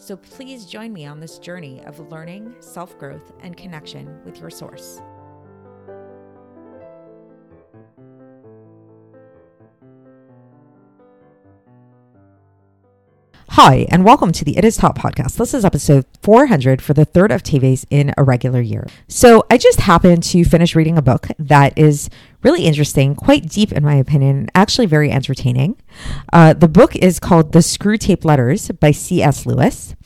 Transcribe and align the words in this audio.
So 0.00 0.16
please 0.16 0.64
join 0.64 0.94
me 0.94 1.04
on 1.04 1.20
this 1.20 1.38
journey 1.38 1.82
of 1.84 2.00
learning, 2.10 2.54
self 2.60 2.98
growth, 2.98 3.34
and 3.40 3.54
connection 3.54 4.18
with 4.24 4.40
your 4.40 4.48
source. 4.48 4.98
Hi, 13.54 13.84
and 13.90 14.04
welcome 14.04 14.30
to 14.30 14.44
the 14.44 14.56
It 14.56 14.64
Is 14.64 14.76
Taught 14.76 14.94
podcast. 14.94 15.36
This 15.36 15.54
is 15.54 15.64
episode 15.64 16.06
400 16.22 16.80
for 16.80 16.94
the 16.94 17.04
third 17.04 17.32
of 17.32 17.42
Teves 17.42 17.84
in 17.90 18.14
a 18.16 18.22
regular 18.22 18.60
year. 18.60 18.86
So, 19.08 19.44
I 19.50 19.58
just 19.58 19.80
happened 19.80 20.22
to 20.22 20.44
finish 20.44 20.76
reading 20.76 20.96
a 20.96 21.02
book 21.02 21.26
that 21.36 21.76
is 21.76 22.08
really 22.44 22.64
interesting, 22.64 23.16
quite 23.16 23.48
deep 23.48 23.72
in 23.72 23.82
my 23.82 23.96
opinion, 23.96 24.50
actually 24.54 24.86
very 24.86 25.10
entertaining. 25.10 25.76
Uh, 26.32 26.52
the 26.52 26.68
book 26.68 26.94
is 26.94 27.18
called 27.18 27.50
The 27.50 27.58
Screwtape 27.58 28.24
Letters 28.24 28.68
by 28.68 28.92
C.S. 28.92 29.44
Lewis. 29.44 29.96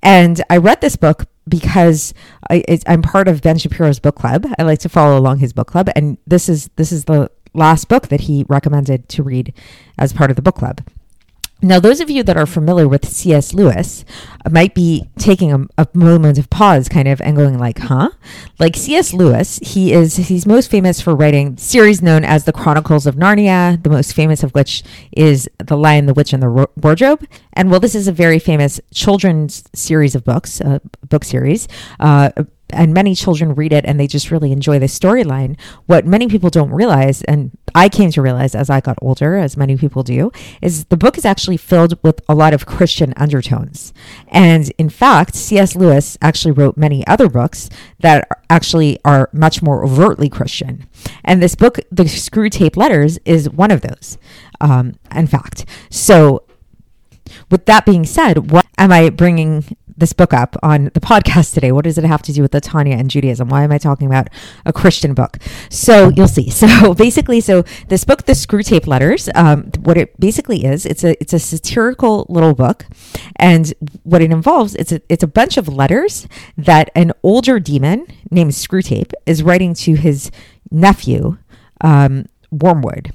And 0.00 0.40
I 0.48 0.58
read 0.58 0.80
this 0.80 0.94
book 0.94 1.24
because 1.48 2.14
I, 2.48 2.62
am 2.86 3.02
part 3.02 3.26
of 3.26 3.42
Ben 3.42 3.58
Shapiro's 3.58 3.98
book 3.98 4.14
club. 4.14 4.46
I 4.56 4.62
like 4.62 4.78
to 4.78 4.88
follow 4.88 5.18
along 5.18 5.38
his 5.38 5.52
book 5.52 5.66
club, 5.66 5.90
and 5.96 6.16
this 6.28 6.48
is 6.48 6.70
this 6.76 6.92
is 6.92 7.06
the 7.06 7.28
last 7.54 7.88
book 7.88 8.06
that 8.08 8.22
he 8.22 8.46
recommended 8.48 9.08
to 9.08 9.24
read 9.24 9.52
as 9.98 10.12
part 10.12 10.30
of 10.30 10.36
the 10.36 10.42
book 10.42 10.54
club. 10.54 10.80
Now, 11.62 11.80
those 11.80 12.00
of 12.00 12.10
you 12.10 12.22
that 12.24 12.36
are 12.36 12.44
familiar 12.44 12.86
with 12.86 13.08
C.S. 13.08 13.54
Lewis 13.54 14.04
might 14.50 14.74
be 14.74 15.08
taking 15.16 15.50
a, 15.50 15.66
a, 15.78 15.88
moment 15.94 16.36
of 16.36 16.50
pause, 16.50 16.90
kind 16.90 17.08
of, 17.08 17.22
and 17.22 17.36
going 17.36 17.58
like, 17.58 17.78
"Huh?" 17.78 18.10
Like 18.58 18.76
C.S. 18.76 19.14
Lewis, 19.14 19.58
he 19.62 19.92
is 19.92 20.16
he's 20.16 20.44
most 20.46 20.70
famous 20.70 21.00
for 21.00 21.14
writing 21.14 21.56
series 21.56 22.02
known 22.02 22.22
as 22.22 22.44
the 22.44 22.52
Chronicles 22.52 23.06
of 23.06 23.14
Narnia, 23.14 23.82
the 23.82 23.88
most 23.88 24.12
famous 24.12 24.42
of 24.42 24.52
which 24.52 24.82
is 25.12 25.48
The 25.58 25.76
Lion, 25.76 26.04
the 26.04 26.12
Witch, 26.12 26.34
and 26.34 26.42
the 26.42 26.68
Wardrobe. 26.76 27.26
And 27.54 27.70
well, 27.70 27.80
this 27.80 27.94
is 27.94 28.08
a 28.08 28.12
very 28.12 28.38
famous 28.38 28.78
children's 28.92 29.64
series 29.72 30.14
of 30.14 30.22
books, 30.22 30.60
a 30.60 30.82
book 31.08 31.24
series. 31.24 31.66
Uh, 31.98 32.30
and 32.70 32.94
many 32.94 33.14
children 33.14 33.54
read 33.54 33.72
it 33.72 33.84
and 33.84 33.98
they 33.98 34.06
just 34.06 34.30
really 34.30 34.52
enjoy 34.52 34.78
the 34.78 34.86
storyline. 34.86 35.58
What 35.86 36.06
many 36.06 36.28
people 36.28 36.50
don't 36.50 36.70
realize, 36.70 37.22
and 37.22 37.56
I 37.74 37.88
came 37.88 38.10
to 38.12 38.22
realize 38.22 38.54
as 38.54 38.70
I 38.70 38.80
got 38.80 38.98
older, 39.02 39.36
as 39.36 39.56
many 39.56 39.76
people 39.76 40.02
do, 40.02 40.32
is 40.62 40.86
the 40.86 40.96
book 40.96 41.18
is 41.18 41.24
actually 41.24 41.56
filled 41.56 42.02
with 42.02 42.20
a 42.28 42.34
lot 42.34 42.54
of 42.54 42.66
Christian 42.66 43.12
undertones. 43.16 43.92
And 44.28 44.70
in 44.78 44.88
fact, 44.88 45.34
C.S. 45.34 45.76
Lewis 45.76 46.16
actually 46.22 46.52
wrote 46.52 46.76
many 46.76 47.06
other 47.06 47.28
books 47.28 47.68
that 48.00 48.28
actually 48.48 48.98
are 49.04 49.28
much 49.32 49.62
more 49.62 49.84
overtly 49.84 50.28
Christian. 50.28 50.86
And 51.24 51.42
this 51.42 51.54
book, 51.54 51.78
The 51.90 52.08
Screw 52.08 52.48
Tape 52.48 52.76
Letters, 52.76 53.18
is 53.24 53.50
one 53.50 53.70
of 53.70 53.82
those, 53.82 54.18
um, 54.60 54.94
in 55.14 55.26
fact. 55.26 55.66
So, 55.90 56.44
with 57.50 57.66
that 57.66 57.86
being 57.86 58.04
said, 58.04 58.50
what 58.50 58.66
am 58.78 58.92
I 58.92 59.10
bringing 59.10 59.76
this 59.96 60.12
book 60.12 60.32
up 60.32 60.56
on 60.62 60.90
the 60.94 61.00
podcast 61.00 61.54
today. 61.54 61.72
What 61.72 61.84
does 61.84 61.98
it 61.98 62.04
have 62.04 62.22
to 62.22 62.32
do 62.32 62.42
with 62.42 62.52
the 62.52 62.60
Tanya 62.60 62.96
and 62.96 63.10
Judaism? 63.10 63.48
Why 63.48 63.64
am 63.64 63.72
I 63.72 63.78
talking 63.78 64.06
about 64.06 64.28
a 64.64 64.72
Christian 64.72 65.14
book? 65.14 65.38
So 65.70 66.10
you'll 66.10 66.28
see. 66.28 66.50
So 66.64 66.94
basically, 66.94 67.40
so 67.40 67.62
this 67.88 68.04
book, 68.04 68.24
the 68.24 68.32
Screwtape 68.32 68.86
Letters, 68.86 69.28
um, 69.34 69.64
what 69.80 69.98
it 69.98 70.18
basically 70.18 70.64
is, 70.64 70.86
it's 70.86 71.04
a 71.04 71.20
it's 71.20 71.34
a 71.34 71.38
satirical 71.38 72.24
little 72.30 72.54
book, 72.54 72.86
and 73.36 73.74
what 74.02 74.22
it 74.22 74.30
involves, 74.30 74.74
it's 74.76 74.92
a 74.92 75.02
it's 75.10 75.22
a 75.22 75.26
bunch 75.26 75.58
of 75.58 75.68
letters 75.68 76.26
that 76.56 76.90
an 76.94 77.12
older 77.22 77.60
demon 77.60 78.06
named 78.30 78.52
Screwtape 78.52 79.12
is 79.26 79.42
writing 79.42 79.74
to 79.74 79.94
his 79.94 80.30
nephew, 80.70 81.36
um, 81.82 82.26
Wormwood. 82.50 83.12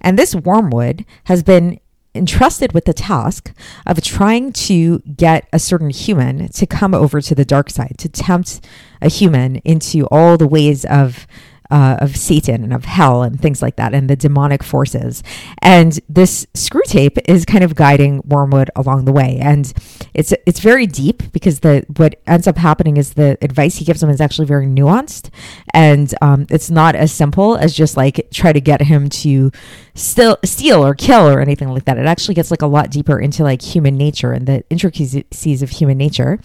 And 0.00 0.18
this 0.18 0.34
Wormwood 0.34 1.04
has 1.24 1.42
been 1.42 1.80
entrusted 2.14 2.72
with 2.72 2.84
the 2.84 2.92
task 2.92 3.52
of 3.86 4.02
trying 4.02 4.52
to 4.52 4.98
get 5.00 5.48
a 5.52 5.58
certain 5.58 5.90
human 5.90 6.48
to 6.48 6.66
come 6.66 6.94
over 6.94 7.20
to 7.20 7.34
the 7.34 7.44
dark 7.44 7.70
side, 7.70 7.94
to 7.98 8.08
tempt 8.08 8.64
a 9.00 9.08
human 9.08 9.56
into 9.56 10.06
all 10.06 10.36
the 10.36 10.48
ways 10.48 10.84
of 10.86 11.26
uh, 11.70 11.96
of 12.00 12.16
Satan 12.16 12.64
and 12.64 12.72
of 12.72 12.84
hell 12.84 13.22
and 13.22 13.40
things 13.40 13.62
like 13.62 13.76
that, 13.76 13.94
and 13.94 14.08
the 14.08 14.16
demonic 14.16 14.62
forces. 14.62 15.22
And 15.62 15.98
this 16.08 16.46
Screwtape 16.54 17.18
is 17.26 17.44
kind 17.44 17.64
of 17.64 17.74
guiding 17.74 18.22
Wormwood 18.24 18.70
along 18.76 19.04
the 19.04 19.12
way, 19.12 19.38
and 19.40 19.72
it's 20.14 20.32
it's 20.46 20.60
very 20.60 20.86
deep 20.86 21.32
because 21.32 21.60
the 21.60 21.84
what 21.96 22.20
ends 22.26 22.46
up 22.46 22.56
happening 22.56 22.96
is 22.96 23.14
the 23.14 23.38
advice 23.42 23.76
he 23.76 23.84
gives 23.84 24.02
him 24.02 24.10
is 24.10 24.20
actually 24.20 24.46
very 24.46 24.66
nuanced, 24.66 25.30
and 25.74 26.14
um, 26.20 26.46
it's 26.50 26.70
not 26.70 26.94
as 26.94 27.12
simple 27.12 27.56
as 27.56 27.74
just 27.74 27.96
like 27.96 28.28
try 28.30 28.52
to 28.52 28.60
get 28.60 28.82
him 28.82 29.08
to 29.08 29.50
still 29.94 30.38
steal 30.44 30.84
or 30.84 30.94
kill 30.94 31.28
or 31.28 31.40
anything 31.40 31.68
like 31.68 31.84
that. 31.84 31.98
It 31.98 32.06
actually 32.06 32.34
gets 32.34 32.50
like 32.50 32.62
a 32.62 32.66
lot 32.66 32.90
deeper 32.90 33.18
into 33.18 33.42
like 33.42 33.62
human 33.62 33.96
nature 33.96 34.32
and 34.32 34.46
the 34.46 34.64
intricacies 34.70 35.62
of 35.62 35.70
human 35.70 35.98
nature, 35.98 36.38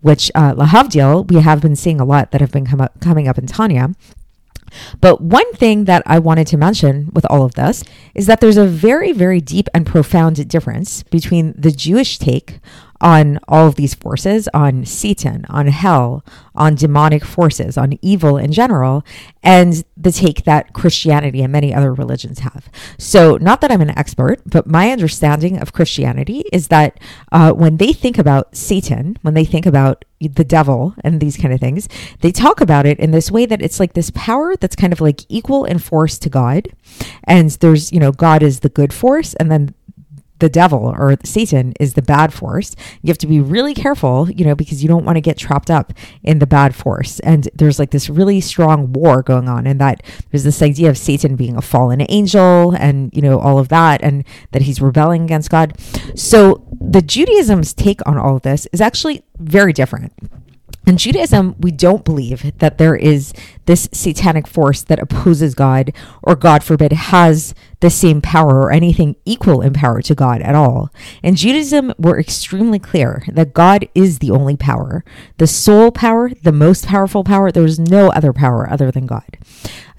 which 0.00 0.30
uh, 0.34 0.54
Lehavdil 0.54 1.30
we 1.30 1.40
have 1.40 1.60
been 1.60 1.76
seeing 1.76 2.00
a 2.00 2.04
lot 2.04 2.30
that 2.30 2.40
have 2.40 2.52
been 2.52 2.66
up, 2.80 3.00
coming 3.00 3.28
up 3.28 3.38
in 3.38 3.46
Tanya. 3.46 3.90
But 5.00 5.20
one 5.20 5.50
thing 5.54 5.84
that 5.84 6.02
I 6.06 6.18
wanted 6.18 6.46
to 6.48 6.56
mention 6.56 7.10
with 7.12 7.26
all 7.30 7.44
of 7.44 7.54
this 7.54 7.84
is 8.14 8.26
that 8.26 8.40
there's 8.40 8.56
a 8.56 8.66
very, 8.66 9.12
very 9.12 9.40
deep 9.40 9.68
and 9.74 9.86
profound 9.86 10.48
difference 10.48 11.02
between 11.04 11.54
the 11.56 11.70
Jewish 11.70 12.18
take 12.18 12.60
on 13.02 13.40
all 13.48 13.66
of 13.66 13.74
these 13.74 13.94
forces, 13.94 14.48
on 14.54 14.86
Satan, 14.86 15.44
on 15.50 15.66
hell, 15.66 16.24
on 16.54 16.76
demonic 16.76 17.24
forces, 17.24 17.76
on 17.76 17.98
evil 18.00 18.38
in 18.38 18.52
general, 18.52 19.04
and 19.42 19.84
the 19.96 20.12
take 20.12 20.44
that 20.44 20.72
Christianity 20.72 21.42
and 21.42 21.52
many 21.52 21.74
other 21.74 21.92
religions 21.92 22.38
have. 22.40 22.70
So, 22.98 23.36
not 23.38 23.60
that 23.60 23.72
I'm 23.72 23.80
an 23.80 23.98
expert, 23.98 24.40
but 24.46 24.66
my 24.66 24.90
understanding 24.90 25.58
of 25.58 25.72
Christianity 25.72 26.44
is 26.52 26.68
that 26.68 27.00
uh, 27.32 27.52
when 27.52 27.78
they 27.78 27.92
think 27.92 28.18
about 28.18 28.56
Satan, 28.56 29.18
when 29.22 29.34
they 29.34 29.44
think 29.44 29.66
about 29.66 30.04
the 30.20 30.44
devil 30.44 30.94
and 31.02 31.20
these 31.20 31.36
kind 31.36 31.52
of 31.52 31.58
things, 31.58 31.88
they 32.20 32.30
talk 32.30 32.60
about 32.60 32.86
it 32.86 33.00
in 33.00 33.10
this 33.10 33.32
way 33.32 33.46
that 33.46 33.60
it's 33.60 33.80
like 33.80 33.94
this 33.94 34.12
power 34.14 34.54
that's 34.56 34.76
kind 34.76 34.92
of 34.92 35.00
like 35.00 35.22
equal 35.28 35.64
in 35.64 35.78
force 35.78 36.18
to 36.18 36.30
God. 36.30 36.68
And 37.24 37.50
there's, 37.50 37.92
you 37.92 37.98
know, 37.98 38.12
God 38.12 38.44
is 38.44 38.60
the 38.60 38.68
good 38.68 38.92
force, 38.92 39.34
and 39.34 39.50
then 39.50 39.74
the 40.42 40.50
devil 40.50 40.92
or 40.98 41.16
Satan 41.24 41.72
is 41.78 41.94
the 41.94 42.02
bad 42.02 42.34
force. 42.34 42.74
You 43.00 43.08
have 43.08 43.18
to 43.18 43.28
be 43.28 43.40
really 43.40 43.74
careful, 43.74 44.28
you 44.28 44.44
know, 44.44 44.56
because 44.56 44.82
you 44.82 44.88
don't 44.88 45.04
want 45.04 45.16
to 45.16 45.20
get 45.20 45.38
trapped 45.38 45.70
up 45.70 45.92
in 46.24 46.40
the 46.40 46.48
bad 46.48 46.74
force. 46.74 47.20
And 47.20 47.48
there's 47.54 47.78
like 47.78 47.92
this 47.92 48.10
really 48.10 48.40
strong 48.40 48.92
war 48.92 49.22
going 49.22 49.48
on, 49.48 49.68
and 49.68 49.80
that 49.80 50.02
there's 50.30 50.42
this 50.42 50.60
idea 50.60 50.90
of 50.90 50.98
Satan 50.98 51.36
being 51.36 51.56
a 51.56 51.62
fallen 51.62 52.04
angel 52.08 52.72
and, 52.72 53.14
you 53.14 53.22
know, 53.22 53.38
all 53.38 53.60
of 53.60 53.68
that, 53.68 54.02
and 54.02 54.24
that 54.50 54.62
he's 54.62 54.80
rebelling 54.80 55.22
against 55.22 55.48
God. 55.48 55.78
So 56.16 56.66
the 56.80 57.02
Judaism's 57.02 57.72
take 57.72 58.00
on 58.04 58.18
all 58.18 58.34
of 58.34 58.42
this 58.42 58.66
is 58.72 58.80
actually 58.80 59.22
very 59.38 59.72
different. 59.72 60.12
In 60.84 60.96
Judaism, 60.96 61.54
we 61.60 61.70
don't 61.70 62.04
believe 62.04 62.58
that 62.58 62.78
there 62.78 62.96
is 62.96 63.32
this 63.66 63.88
satanic 63.92 64.48
force 64.48 64.82
that 64.82 64.98
opposes 64.98 65.54
God 65.54 65.92
or, 66.24 66.34
God 66.34 66.64
forbid, 66.64 66.92
has 66.92 67.54
the 67.78 67.88
same 67.88 68.20
power 68.20 68.62
or 68.62 68.72
anything 68.72 69.14
equal 69.24 69.60
in 69.60 69.74
power 69.74 70.02
to 70.02 70.14
God 70.16 70.42
at 70.42 70.56
all. 70.56 70.90
In 71.22 71.36
Judaism, 71.36 71.92
we're 71.98 72.18
extremely 72.18 72.80
clear 72.80 73.22
that 73.28 73.54
God 73.54 73.88
is 73.94 74.18
the 74.18 74.32
only 74.32 74.56
power, 74.56 75.04
the 75.38 75.46
sole 75.46 75.92
power, 75.92 76.30
the 76.42 76.52
most 76.52 76.86
powerful 76.86 77.22
power. 77.22 77.52
There's 77.52 77.78
no 77.78 78.08
other 78.10 78.32
power 78.32 78.68
other 78.68 78.90
than 78.90 79.06
God. 79.06 79.38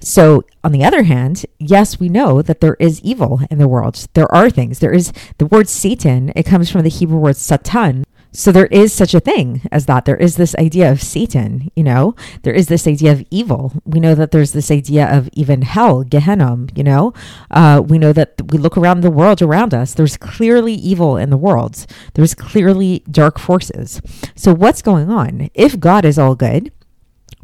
So, 0.00 0.44
on 0.62 0.72
the 0.72 0.84
other 0.84 1.04
hand, 1.04 1.46
yes, 1.58 1.98
we 1.98 2.10
know 2.10 2.42
that 2.42 2.60
there 2.60 2.76
is 2.78 3.00
evil 3.00 3.40
in 3.50 3.56
the 3.56 3.68
world. 3.68 4.06
There 4.12 4.30
are 4.34 4.50
things. 4.50 4.80
There 4.80 4.92
is 4.92 5.14
the 5.38 5.46
word 5.46 5.66
Satan, 5.66 6.30
it 6.36 6.44
comes 6.44 6.70
from 6.70 6.82
the 6.82 6.90
Hebrew 6.90 7.18
word 7.18 7.36
Satan, 7.36 8.04
so 8.34 8.50
there 8.52 8.66
is 8.66 8.92
such 8.92 9.14
a 9.14 9.20
thing 9.20 9.62
as 9.70 9.86
that. 9.86 10.04
There 10.04 10.16
is 10.16 10.36
this 10.36 10.54
idea 10.56 10.90
of 10.90 11.00
Satan, 11.00 11.70
you 11.76 11.84
know, 11.84 12.14
there 12.42 12.52
is 12.52 12.66
this 12.66 12.86
idea 12.86 13.12
of 13.12 13.24
evil. 13.30 13.72
We 13.84 14.00
know 14.00 14.14
that 14.16 14.32
there's 14.32 14.52
this 14.52 14.70
idea 14.70 15.06
of 15.08 15.30
even 15.32 15.62
hell, 15.62 16.02
Gehenna, 16.02 16.66
you 16.74 16.82
know. 16.82 17.14
Uh, 17.50 17.80
we 17.86 17.96
know 17.96 18.12
that 18.12 18.34
we 18.50 18.58
look 18.58 18.76
around 18.76 19.00
the 19.00 19.10
world 19.10 19.40
around 19.40 19.72
us, 19.72 19.94
there's 19.94 20.16
clearly 20.16 20.74
evil 20.74 21.16
in 21.16 21.30
the 21.30 21.36
world, 21.36 21.86
there's 22.14 22.34
clearly 22.34 23.04
dark 23.10 23.38
forces. 23.38 24.02
So 24.34 24.52
what's 24.52 24.82
going 24.82 25.10
on? 25.10 25.48
If 25.54 25.78
God 25.78 26.04
is 26.04 26.18
all 26.18 26.34
good, 26.34 26.72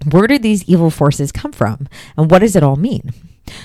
Where 0.09 0.27
do 0.27 0.39
these 0.39 0.65
evil 0.65 0.91
forces 0.91 1.31
come 1.33 1.53
from? 1.53 1.89
And 2.17 2.31
what 2.31 2.39
does 2.41 2.57
it 2.57 2.63
all 2.63 2.77
mean? 2.77 3.13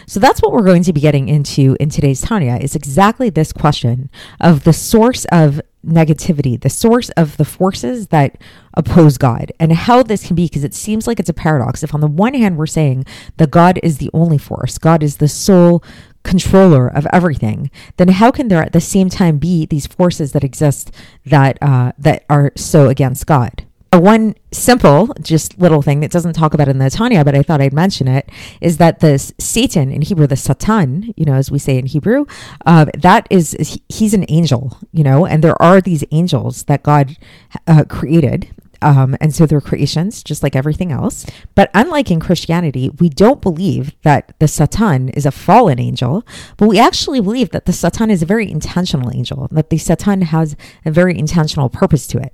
So 0.07 0.19
that's 0.19 0.41
what 0.41 0.51
we're 0.51 0.63
going 0.65 0.83
to 0.83 0.93
be 0.93 0.99
getting 0.99 1.29
into 1.29 1.77
in 1.79 1.89
today's 1.89 2.21
Tanya 2.21 2.55
is 2.55 2.75
exactly 2.75 3.29
this 3.29 3.53
question 3.53 4.09
of 4.41 4.63
the 4.63 4.73
source 4.73 5.25
of 5.31 5.61
negativity, 5.85 6.59
the 6.59 6.69
source 6.69 7.09
of 7.11 7.37
the 7.37 7.45
forces 7.45 8.07
that 8.07 8.37
oppose 8.73 9.17
God, 9.17 9.51
and 9.59 9.71
how 9.71 10.03
this 10.03 10.27
can 10.27 10.35
be 10.35 10.45
because 10.45 10.63
it 10.63 10.73
seems 10.73 11.07
like 11.07 11.19
it's 11.19 11.29
a 11.29 11.33
paradox. 11.33 11.83
If 11.83 11.93
on 11.93 12.01
the 12.01 12.07
one 12.07 12.33
hand 12.33 12.57
we're 12.57 12.65
saying 12.65 13.05
that 13.37 13.51
God 13.51 13.79
is 13.83 13.97
the 13.97 14.09
only 14.13 14.37
force, 14.37 14.77
God 14.77 15.03
is 15.03 15.17
the 15.17 15.27
sole 15.27 15.83
controller 16.23 16.87
of 16.87 17.07
everything, 17.13 17.69
then 17.97 18.07
how 18.07 18.31
can 18.31 18.47
there 18.47 18.63
at 18.63 18.73
the 18.73 18.81
same 18.81 19.09
time 19.09 19.37
be 19.37 19.65
these 19.65 19.87
forces 19.87 20.31
that 20.33 20.43
exist 20.43 20.91
that 21.25 21.57
uh, 21.61 21.91
that 21.97 22.25
are 22.29 22.51
so 22.55 22.89
against 22.89 23.25
God? 23.25 23.64
One 23.99 24.35
simple, 24.51 25.13
just 25.21 25.59
little 25.59 25.81
thing 25.81 25.99
that 25.99 26.11
doesn't 26.11 26.33
talk 26.33 26.53
about 26.53 26.67
in 26.67 26.77
the 26.77 26.89
Tanya, 26.89 27.23
but 27.23 27.35
I 27.35 27.43
thought 27.43 27.61
I'd 27.61 27.73
mention 27.73 28.07
it, 28.07 28.29
is 28.61 28.77
that 28.77 28.99
this 28.99 29.33
Satan 29.39 29.91
in 29.91 30.01
Hebrew, 30.01 30.27
the 30.27 30.35
Satan, 30.35 31.13
you 31.15 31.25
know, 31.25 31.33
as 31.33 31.51
we 31.51 31.59
say 31.59 31.77
in 31.77 31.85
Hebrew, 31.85 32.25
uh, 32.65 32.85
that 32.97 33.27
is, 33.29 33.79
he's 33.89 34.13
an 34.13 34.25
angel, 34.29 34.77
you 34.91 35.03
know, 35.03 35.25
and 35.25 35.43
there 35.43 35.61
are 35.61 35.81
these 35.81 36.03
angels 36.11 36.63
that 36.63 36.83
God 36.83 37.17
uh, 37.67 37.83
created 37.89 38.49
um, 38.85 39.17
and 39.19 39.33
so 39.33 39.47
they're 39.47 39.61
creations, 39.61 40.21
just 40.23 40.43
like 40.43 40.55
everything 40.55 40.91
else. 40.91 41.25
But 41.55 41.71
unlike 41.73 42.11
in 42.11 42.19
Christianity, 42.19 42.91
we 42.99 43.09
don't 43.09 43.41
believe 43.41 43.99
that 44.03 44.35
the 44.39 44.47
Satan 44.47 45.09
is 45.09 45.25
a 45.25 45.31
fallen 45.31 45.79
angel, 45.79 46.23
but 46.57 46.67
we 46.67 46.77
actually 46.77 47.19
believe 47.19 47.49
that 47.49 47.65
the 47.65 47.73
Satan 47.73 48.11
is 48.11 48.21
a 48.21 48.27
very 48.27 48.49
intentional 48.49 49.11
angel, 49.11 49.47
that 49.51 49.71
the 49.71 49.79
Satan 49.79 50.21
has 50.21 50.55
a 50.85 50.91
very 50.91 51.17
intentional 51.17 51.67
purpose 51.67 52.05
to 52.07 52.19
it, 52.19 52.33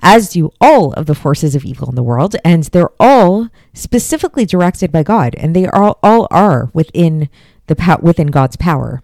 as 0.00 0.30
do 0.30 0.50
all 0.60 0.92
of 0.92 1.06
the 1.06 1.16
forces 1.16 1.56
of 1.56 1.64
evil 1.64 1.88
in 1.88 1.96
the 1.96 2.04
world. 2.04 2.36
And 2.44 2.62
they're 2.64 2.92
all 3.00 3.48
specifically 3.74 4.46
directed 4.46 4.92
by 4.92 5.02
God, 5.02 5.34
and 5.34 5.54
they 5.54 5.66
all, 5.66 5.98
all 6.04 6.28
are 6.30 6.70
within 6.72 7.28
the 7.66 7.98
within 8.00 8.28
God's 8.28 8.56
power. 8.56 9.02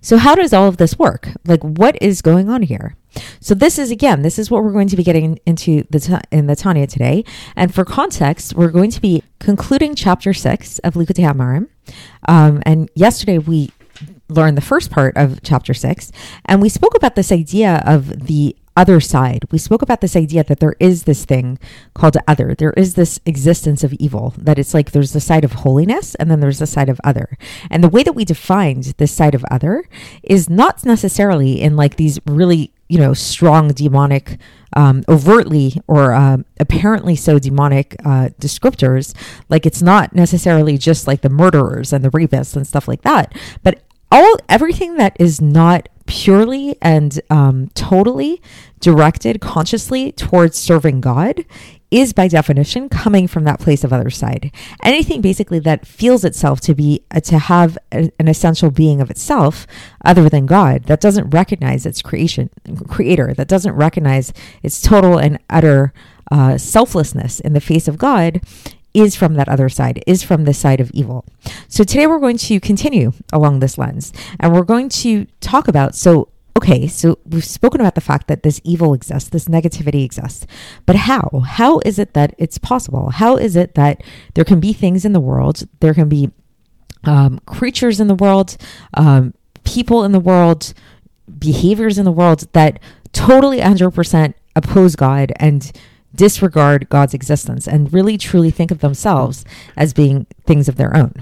So, 0.00 0.16
how 0.16 0.34
does 0.34 0.52
all 0.52 0.68
of 0.68 0.76
this 0.76 0.98
work? 0.98 1.28
Like, 1.46 1.62
what 1.62 2.00
is 2.02 2.22
going 2.22 2.48
on 2.48 2.62
here? 2.62 2.96
So, 3.40 3.54
this 3.54 3.78
is 3.78 3.90
again, 3.90 4.22
this 4.22 4.38
is 4.38 4.50
what 4.50 4.62
we're 4.62 4.72
going 4.72 4.88
to 4.88 4.96
be 4.96 5.02
getting 5.02 5.38
into 5.46 5.84
the 5.90 6.20
in 6.30 6.46
the 6.46 6.56
Tanya 6.56 6.86
today. 6.86 7.24
And 7.54 7.74
for 7.74 7.84
context, 7.84 8.54
we're 8.54 8.70
going 8.70 8.90
to 8.90 9.00
be 9.00 9.22
concluding 9.38 9.94
chapter 9.94 10.32
six 10.32 10.78
of 10.80 10.94
Likkutei 10.94 11.30
Amarim. 11.32 11.68
Um, 12.28 12.62
and 12.64 12.90
yesterday 12.94 13.38
we 13.38 13.70
learned 14.28 14.56
the 14.56 14.62
first 14.62 14.90
part 14.90 15.16
of 15.16 15.42
chapter 15.42 15.74
six, 15.74 16.12
and 16.44 16.60
we 16.60 16.68
spoke 16.68 16.94
about 16.96 17.14
this 17.14 17.32
idea 17.32 17.82
of 17.86 18.26
the 18.26 18.56
other 18.76 19.00
side. 19.00 19.44
We 19.50 19.58
spoke 19.58 19.82
about 19.82 20.00
this 20.00 20.14
idea 20.16 20.44
that 20.44 20.60
there 20.60 20.76
is 20.78 21.04
this 21.04 21.24
thing 21.24 21.58
called 21.94 22.16
other. 22.28 22.54
There 22.54 22.74
is 22.76 22.94
this 22.94 23.18
existence 23.24 23.82
of 23.82 23.92
evil, 23.94 24.34
that 24.36 24.58
it's 24.58 24.74
like 24.74 24.90
there's 24.92 25.12
the 25.12 25.20
side 25.20 25.44
of 25.44 25.52
holiness 25.52 26.14
and 26.16 26.30
then 26.30 26.40
there's 26.40 26.58
the 26.58 26.66
side 26.66 26.88
of 26.88 27.00
other. 27.02 27.38
And 27.70 27.82
the 27.82 27.88
way 27.88 28.02
that 28.02 28.12
we 28.14 28.24
defined 28.24 28.94
this 28.98 29.12
side 29.12 29.34
of 29.34 29.44
other 29.50 29.88
is 30.22 30.48
not 30.50 30.84
necessarily 30.84 31.60
in 31.60 31.76
like 31.76 31.96
these 31.96 32.18
really, 32.26 32.72
you 32.88 32.98
know, 32.98 33.14
strong 33.14 33.68
demonic, 33.68 34.38
um, 34.74 35.04
overtly 35.08 35.80
or 35.86 36.12
uh, 36.12 36.38
apparently 36.60 37.16
so 37.16 37.38
demonic 37.38 37.96
uh, 38.04 38.28
descriptors. 38.38 39.14
Like 39.48 39.64
it's 39.64 39.82
not 39.82 40.14
necessarily 40.14 40.76
just 40.76 41.06
like 41.06 41.22
the 41.22 41.30
murderers 41.30 41.92
and 41.92 42.04
the 42.04 42.10
rapists 42.10 42.54
and 42.54 42.66
stuff 42.66 42.86
like 42.86 43.02
that, 43.02 43.34
but 43.62 43.82
all 44.10 44.36
everything 44.48 44.96
that 44.96 45.16
is 45.18 45.40
not 45.40 45.88
purely 46.06 46.76
and 46.80 47.20
um, 47.30 47.68
totally 47.74 48.40
directed 48.80 49.40
consciously 49.40 50.12
towards 50.12 50.56
serving 50.56 51.00
God 51.00 51.44
is 51.90 52.12
by 52.12 52.28
definition 52.28 52.88
coming 52.88 53.28
from 53.28 53.44
that 53.44 53.60
place 53.60 53.84
of 53.84 53.92
other 53.92 54.10
side. 54.10 54.50
Anything 54.82 55.20
basically 55.20 55.60
that 55.60 55.86
feels 55.86 56.24
itself 56.24 56.60
to 56.62 56.74
be 56.74 57.04
uh, 57.10 57.20
to 57.20 57.38
have 57.38 57.78
a, 57.92 58.10
an 58.18 58.28
essential 58.28 58.70
being 58.70 59.00
of 59.00 59.10
itself 59.10 59.66
other 60.04 60.28
than 60.28 60.46
God 60.46 60.84
that 60.84 61.00
doesn't 61.00 61.30
recognize 61.30 61.86
its 61.86 62.02
creation 62.02 62.50
creator 62.88 63.34
that 63.34 63.48
doesn't 63.48 63.74
recognize 63.74 64.32
its 64.62 64.80
total 64.80 65.16
and 65.16 65.38
utter 65.48 65.92
uh, 66.30 66.58
selflessness 66.58 67.38
in 67.38 67.52
the 67.52 67.60
face 67.60 67.86
of 67.86 67.98
God 67.98 68.40
is 68.96 69.14
from 69.14 69.34
that 69.34 69.48
other 69.48 69.68
side, 69.68 70.02
is 70.06 70.22
from 70.22 70.44
the 70.44 70.54
side 70.54 70.80
of 70.80 70.90
evil. 70.92 71.24
So 71.68 71.84
today 71.84 72.06
we're 72.06 72.18
going 72.18 72.38
to 72.38 72.58
continue 72.58 73.12
along 73.32 73.60
this 73.60 73.76
lens 73.76 74.12
and 74.40 74.54
we're 74.54 74.62
going 74.62 74.88
to 74.88 75.26
talk 75.40 75.68
about 75.68 75.94
so 75.94 76.28
okay, 76.56 76.86
so 76.86 77.18
we've 77.26 77.44
spoken 77.44 77.82
about 77.82 77.94
the 77.94 78.00
fact 78.00 78.28
that 78.28 78.42
this 78.42 78.62
evil 78.64 78.94
exists, 78.94 79.28
this 79.28 79.44
negativity 79.44 80.02
exists, 80.02 80.46
but 80.86 80.96
how? 80.96 81.42
How 81.44 81.80
is 81.80 81.98
it 81.98 82.14
that 82.14 82.34
it's 82.38 82.56
possible? 82.56 83.10
How 83.10 83.36
is 83.36 83.56
it 83.56 83.74
that 83.74 84.02
there 84.32 84.44
can 84.44 84.58
be 84.58 84.72
things 84.72 85.04
in 85.04 85.12
the 85.12 85.20
world, 85.20 85.68
there 85.80 85.92
can 85.92 86.08
be 86.08 86.30
um, 87.04 87.40
creatures 87.44 88.00
in 88.00 88.08
the 88.08 88.14
world, 88.14 88.56
um, 88.94 89.34
people 89.64 90.02
in 90.02 90.12
the 90.12 90.20
world, 90.20 90.72
behaviors 91.38 91.98
in 91.98 92.06
the 92.06 92.10
world 92.10 92.50
that 92.54 92.80
totally 93.12 93.58
100% 93.58 94.32
oppose 94.56 94.96
God 94.96 95.34
and 95.36 95.70
disregard 96.16 96.88
God's 96.88 97.14
existence 97.14 97.68
and 97.68 97.92
really 97.92 98.18
truly 98.18 98.50
think 98.50 98.70
of 98.70 98.80
themselves 98.80 99.44
as 99.76 99.92
being 99.92 100.26
things 100.44 100.68
of 100.68 100.76
their 100.76 100.96
own. 100.96 101.14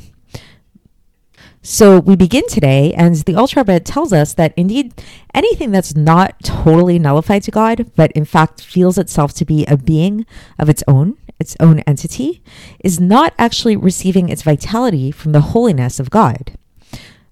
So 1.67 1.99
we 1.99 2.15
begin 2.15 2.47
today, 2.47 2.93
and 2.93 3.17
the 3.17 3.35
Alter 3.37 3.61
Rebbe 3.61 3.81
tells 3.81 4.13
us 4.13 4.35
that 4.35 4.53
indeed 4.55 4.93
anything 5.33 5.71
that's 5.71 5.97
not 5.97 6.39
totally 6.43 6.99
nullified 6.99 7.43
to 7.45 7.51
God, 7.51 7.91
but 7.97 8.13
in 8.13 8.27
fact 8.27 8.63
feels 8.63 8.99
itself 8.99 9.33
to 9.35 9.47
be 9.47 9.65
a 9.65 9.79
being 9.79 10.27
of 10.59 10.69
its 10.69 10.85
own, 10.87 11.17
its 11.41 11.57
own 11.61 11.81
entity, 11.81 12.43
is 12.81 13.01
not 13.01 13.33
actually 13.39 13.77
receiving 13.77 14.29
its 14.29 14.43
vitality 14.43 15.11
from 15.11 15.33
the 15.33 15.41
holiness 15.41 15.99
of 15.99 16.11
God. 16.11 16.53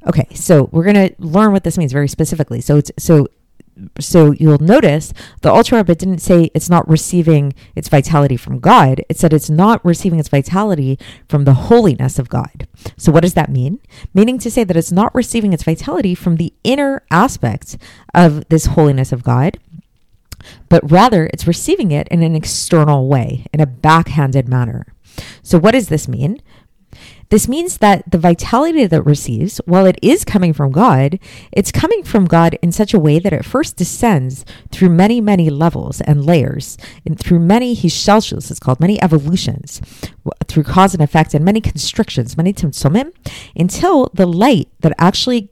Okay, 0.06 0.26
so 0.35 0.70
we're 0.73 0.91
going 0.91 1.11
to 1.11 1.14
learn 1.19 1.53
what 1.53 1.64
this 1.64 1.76
means 1.76 1.93
very 1.93 2.09
specifically. 2.09 2.62
So 2.62 2.79
it's 2.79 2.91
so 2.99 3.29
so 3.98 4.32
you'll 4.32 4.58
notice 4.58 5.12
the 5.40 5.50
Alter 5.50 5.76
Rebbe 5.76 5.94
didn't 5.94 6.19
say 6.19 6.50
it's 6.54 6.69
not 6.69 6.88
receiving 6.88 7.54
its 7.74 7.88
vitality 7.88 8.36
from 8.36 8.60
God. 8.60 9.02
It 9.08 9.19
said 9.19 9.32
it's 9.32 9.50
not 9.50 9.84
receiving 9.84 10.19
its 10.19 10.28
vitality 10.28 10.98
from 11.28 11.44
the 11.44 11.54
holiness 11.54 12.19
of 12.19 12.28
God. 12.28 12.69
So 12.96 13.10
what 13.10 13.22
does 13.22 13.34
that 13.34 13.50
mean? 13.50 13.80
Meaning 14.14 14.38
to 14.38 14.50
say 14.50 14.64
that 14.64 14.76
it's 14.76 14.92
not 14.92 15.14
receiving 15.14 15.52
its 15.52 15.64
vitality 15.64 16.14
from 16.14 16.36
the 16.36 16.52
inner 16.64 17.02
aspects 17.10 17.76
of 18.14 18.48
this 18.48 18.66
holiness 18.66 19.12
of 19.12 19.22
God, 19.22 19.58
but 20.68 20.90
rather 20.90 21.26
it's 21.32 21.46
receiving 21.46 21.92
it 21.92 22.08
in 22.08 22.22
an 22.22 22.34
external 22.36 23.08
way, 23.08 23.46
in 23.52 23.60
a 23.60 23.66
backhanded 23.66 24.48
manner. 24.48 24.86
So 25.42 25.58
what 25.58 25.72
does 25.72 25.88
this 25.88 26.08
mean? 26.08 26.42
This 27.32 27.49
means 27.49 27.79
that 27.79 28.11
the 28.11 28.18
vitality 28.18 28.85
that 28.85 28.95
it 28.95 29.06
receives, 29.06 29.56
while 29.64 29.87
it 29.87 29.99
is 30.02 30.23
coming 30.23 30.52
from 30.52 30.71
God, 30.71 31.18
it's 31.50 31.73
coming 31.73 32.02
from 32.02 32.26
God 32.26 32.59
in 32.61 32.73
such 32.73 32.92
a 32.92 32.99
way 32.99 33.18
that 33.18 33.33
it 33.33 33.42
first 33.42 33.78
descends 33.78 34.45
through 34.71 34.90
many, 34.90 35.18
many 35.18 35.49
levels 35.49 36.02
and 36.02 36.26
layers, 36.26 36.76
and 37.06 37.18
through 37.18 37.38
many 37.38 37.75
hishtalshelus, 37.75 38.50
it's 38.50 38.61
called, 38.61 38.80
many 38.80 39.02
evolutions, 39.02 39.80
through 40.47 40.64
cause 40.64 40.92
and 40.92 41.02
effect, 41.02 41.33
and 41.33 41.42
many 41.42 41.62
constrictions, 41.62 42.37
many 42.37 42.52
tzimtzumim, 42.52 43.11
until 43.56 44.11
the 44.12 44.26
light 44.26 44.68
that 44.80 44.92
actually 44.99 45.49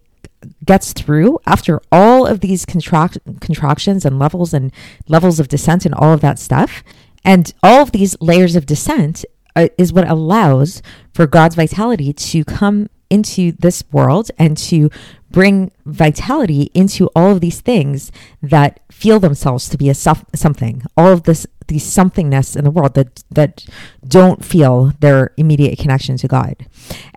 gets 0.67 0.93
through 0.93 1.39
after 1.47 1.81
all 1.91 2.27
of 2.27 2.41
these 2.41 2.67
contract- 2.67 3.17
contractions 3.41 4.05
and 4.05 4.19
levels 4.19 4.53
and 4.53 4.71
levels 5.09 5.41
of 5.41 5.49
descent 5.49 5.87
and 5.87 5.95
all 5.95 6.13
of 6.13 6.21
that 6.21 6.39
stuff. 6.39 6.85
And 7.25 7.55
all 7.63 7.81
of 7.83 7.93
these 7.93 8.17
layers 8.21 8.55
of 8.57 8.67
descent 8.67 9.25
uh, 9.57 9.69
is 9.79 9.93
what 9.93 10.09
allows 10.09 10.83
for 11.13 11.27
God's 11.27 11.55
vitality 11.55 12.13
to 12.13 12.45
come 12.45 12.89
into 13.11 13.53
this 13.53 13.83
world 13.91 14.31
and 14.39 14.57
to 14.57 14.89
bring 15.31 15.71
vitality 15.85 16.71
into 16.75 17.09
all 17.15 17.33
of 17.33 17.41
these 17.41 17.61
things 17.61 18.11
that 18.43 18.81
feel 18.91 19.21
themselves 19.21 19.69
to 19.69 19.77
be 19.77 19.89
a 19.89 19.95
self, 19.95 20.25
something. 20.35 20.83
All 20.97 21.13
of 21.13 21.25
this 21.25 21.47
these 21.69 21.85
somethingness 21.85 22.57
in 22.57 22.65
the 22.65 22.71
world 22.71 22.95
that 22.95 23.23
that 23.31 23.65
don't 24.07 24.45
feel 24.45 24.93
their 24.99 25.33
immediate 25.37 25.79
connection 25.79 26.17
to 26.17 26.27
God. 26.27 26.57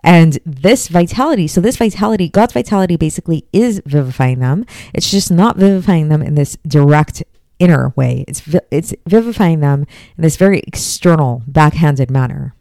And 0.02 0.38
this 0.46 0.86
vitality 0.88 1.48
so 1.48 1.60
this 1.60 1.76
vitality 1.76 2.28
God's 2.28 2.52
vitality 2.52 2.96
basically 2.96 3.46
is 3.52 3.82
vivifying 3.84 4.38
them. 4.38 4.64
It's 4.92 5.10
just 5.10 5.30
not 5.30 5.56
vivifying 5.56 6.08
them 6.08 6.22
in 6.22 6.34
this 6.34 6.56
direct 6.66 7.24
inner 7.64 7.92
way. 7.96 8.24
It's 8.28 8.42
it's 8.70 8.94
vivifying 9.06 9.60
them 9.60 9.86
in 10.16 10.22
this 10.22 10.36
very 10.36 10.60
external, 10.60 11.42
backhanded 11.46 12.10
manner. 12.10 12.54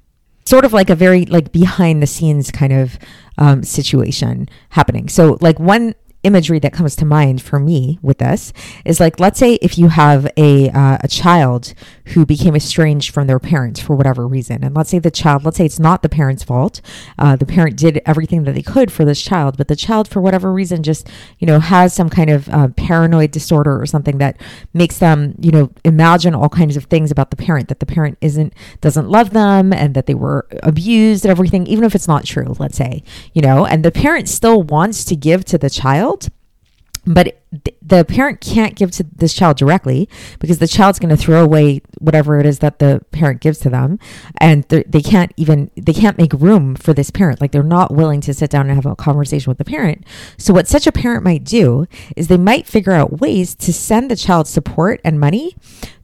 Sort 0.45 0.65
of 0.65 0.73
like 0.73 0.89
a 0.89 0.95
very 0.95 1.25
like 1.25 1.51
behind 1.51 2.01
the 2.01 2.07
scenes 2.07 2.51
kind 2.51 2.73
of 2.73 2.97
um, 3.37 3.63
situation 3.63 4.49
happening. 4.69 5.09
So 5.09 5.37
like 5.41 5.59
one 5.59 5.95
imagery 6.23 6.59
that 6.59 6.73
comes 6.73 6.95
to 6.95 7.05
mind 7.05 7.41
for 7.41 7.59
me 7.59 7.99
with 8.01 8.17
this 8.17 8.53
is 8.85 8.99
like 8.99 9.19
let's 9.19 9.39
say 9.39 9.55
if 9.55 9.77
you 9.77 9.89
have 9.89 10.25
a 10.37 10.69
uh, 10.69 10.97
a 11.01 11.07
child 11.07 11.73
who 12.07 12.25
became 12.25 12.55
estranged 12.55 13.13
from 13.13 13.27
their 13.27 13.39
parents 13.39 13.79
for 13.79 13.95
whatever 13.95 14.27
reason 14.27 14.63
and 14.63 14.75
let's 14.75 14.89
say 14.89 14.99
the 14.99 15.11
child 15.11 15.43
let's 15.43 15.57
say 15.57 15.65
it's 15.65 15.79
not 15.79 16.01
the 16.01 16.09
parent's 16.09 16.43
fault 16.43 16.81
uh, 17.19 17.35
the 17.35 17.45
parent 17.45 17.77
did 17.77 18.01
everything 18.05 18.43
that 18.43 18.55
they 18.55 18.61
could 18.61 18.91
for 18.91 19.05
this 19.05 19.21
child 19.21 19.57
but 19.57 19.67
the 19.67 19.75
child 19.75 20.07
for 20.07 20.21
whatever 20.21 20.51
reason 20.51 20.81
just 20.81 21.09
you 21.39 21.47
know 21.47 21.59
has 21.59 21.93
some 21.93 22.09
kind 22.09 22.29
of 22.29 22.47
uh, 22.49 22.67
paranoid 22.77 23.31
disorder 23.31 23.81
or 23.81 23.85
something 23.85 24.17
that 24.17 24.39
makes 24.73 24.99
them 24.99 25.35
you 25.39 25.51
know 25.51 25.69
imagine 25.83 26.33
all 26.33 26.49
kinds 26.49 26.77
of 26.77 26.85
things 26.85 27.11
about 27.11 27.29
the 27.31 27.37
parent 27.37 27.67
that 27.67 27.79
the 27.79 27.85
parent 27.85 28.17
isn't 28.21 28.53
doesn't 28.81 29.09
love 29.09 29.31
them 29.31 29.73
and 29.73 29.93
that 29.93 30.05
they 30.05 30.13
were 30.13 30.47
abused 30.63 31.25
and 31.25 31.31
everything 31.31 31.67
even 31.67 31.83
if 31.83 31.95
it's 31.95 32.07
not 32.07 32.23
true 32.23 32.55
let's 32.59 32.77
say 32.77 33.03
you 33.33 33.41
know 33.41 33.65
and 33.65 33.83
the 33.83 33.91
parent 33.91 34.29
still 34.29 34.63
wants 34.63 35.03
to 35.03 35.15
give 35.15 35.43
to 35.43 35.57
the 35.57 35.69
child 35.69 36.12
but 37.05 37.41
the 37.81 38.05
parent 38.05 38.39
can't 38.39 38.75
give 38.75 38.91
to 38.91 39.03
this 39.03 39.33
child 39.33 39.57
directly 39.57 40.07
because 40.39 40.59
the 40.59 40.67
child's 40.67 40.99
going 40.99 41.15
to 41.15 41.21
throw 41.21 41.43
away 41.43 41.81
whatever 41.99 42.39
it 42.39 42.45
is 42.45 42.59
that 42.59 42.79
the 42.79 43.01
parent 43.11 43.41
gives 43.41 43.59
to 43.59 43.69
them. 43.69 43.99
And 44.37 44.63
they 44.69 45.01
can't 45.01 45.33
even 45.35 45.69
they 45.75 45.93
can't 45.93 46.17
make 46.17 46.33
room 46.33 46.75
for 46.75 46.93
this 46.93 47.11
parent. 47.11 47.41
Like 47.41 47.51
they're 47.51 47.63
not 47.63 47.93
willing 47.93 48.21
to 48.21 48.33
sit 48.33 48.49
down 48.49 48.67
and 48.67 48.75
have 48.75 48.85
a 48.85 48.95
conversation 48.95 49.49
with 49.49 49.57
the 49.57 49.65
parent. 49.65 50.05
So 50.37 50.53
what 50.53 50.67
such 50.67 50.87
a 50.87 50.91
parent 50.91 51.23
might 51.23 51.43
do 51.43 51.87
is 52.15 52.27
they 52.27 52.37
might 52.37 52.67
figure 52.67 52.93
out 52.93 53.19
ways 53.19 53.53
to 53.55 53.73
send 53.73 54.09
the 54.09 54.15
child 54.15 54.47
support 54.47 55.01
and 55.03 55.19
money 55.19 55.55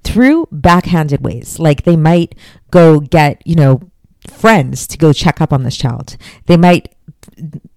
through 0.03 0.47
backhanded 0.51 1.23
ways. 1.23 1.59
Like 1.59 1.83
they 1.83 1.95
might 1.95 2.35
go 2.71 2.99
get 2.99 3.41
you 3.45 3.55
know 3.55 3.89
friends 4.27 4.85
to 4.87 4.97
go 4.97 5.13
check 5.13 5.39
up 5.39 5.53
on 5.53 5.63
this 5.63 5.77
child. 5.77 6.17
They 6.45 6.57
might 6.57 6.93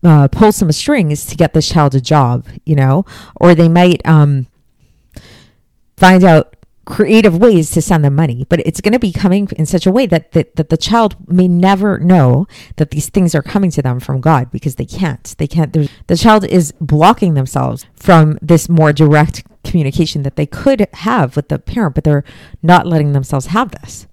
uh, 0.03 0.29
pull 0.29 0.53
some 0.53 0.73
strings 0.73 1.27
to 1.27 1.37
get 1.37 1.53
this 1.53 1.69
child 1.69 1.95
a 1.95 2.01
job, 2.01 2.47
you 2.65 2.75
know, 2.75 3.05
or 3.37 3.55
they 3.55 3.69
might 3.69 4.07
um, 4.07 4.47
find 5.97 6.25
out 6.25 6.57
creative 6.85 7.39
ways 7.39 7.71
to 7.71 7.81
send 7.81 8.05
them 8.05 8.15
money. 8.15 8.45
But 8.49 8.61
it's 8.61 8.81
going 8.81 8.93
to 8.93 8.99
be 8.99 9.13
coming 9.13 9.49
in 9.57 9.67
such 9.67 9.87
a 9.87 9.93
way 9.93 10.07
that, 10.07 10.33
that 10.33 10.57
that 10.57 10.69
the 10.69 10.77
child 10.77 11.17
may 11.29 11.49
never 11.49 11.99
know 11.99 12.47
that 12.77 12.91
these 12.91 13.09
things 13.09 13.35
are 13.35 13.43
coming 13.43 13.71
to 13.73 13.83
them 13.83 14.01
from 14.01 14.21
god 14.21 14.51
because 14.51 14.77
they 14.77 14.85
can't. 14.85 15.35
They 15.39 15.47
can't 15.47 15.73
the 15.73 16.17
child 16.17 16.45
is 16.45 16.73
blocking 16.81 17.35
themselves 17.35 17.87
from 17.95 18.39
this 18.43 18.69
more 18.69 18.93
direct 18.93 19.45
communication 19.65 20.25
that 20.25 20.35
they 20.35 20.47
could 20.47 20.89
have 20.93 21.37
with 21.37 21.49
the 21.49 21.59
parent 21.59 21.95
but 21.95 22.03
they're 22.03 22.25
not 22.65 22.85
letting 22.85 23.13
themselves 23.13 23.47
have 23.47 23.71
this 23.71 24.09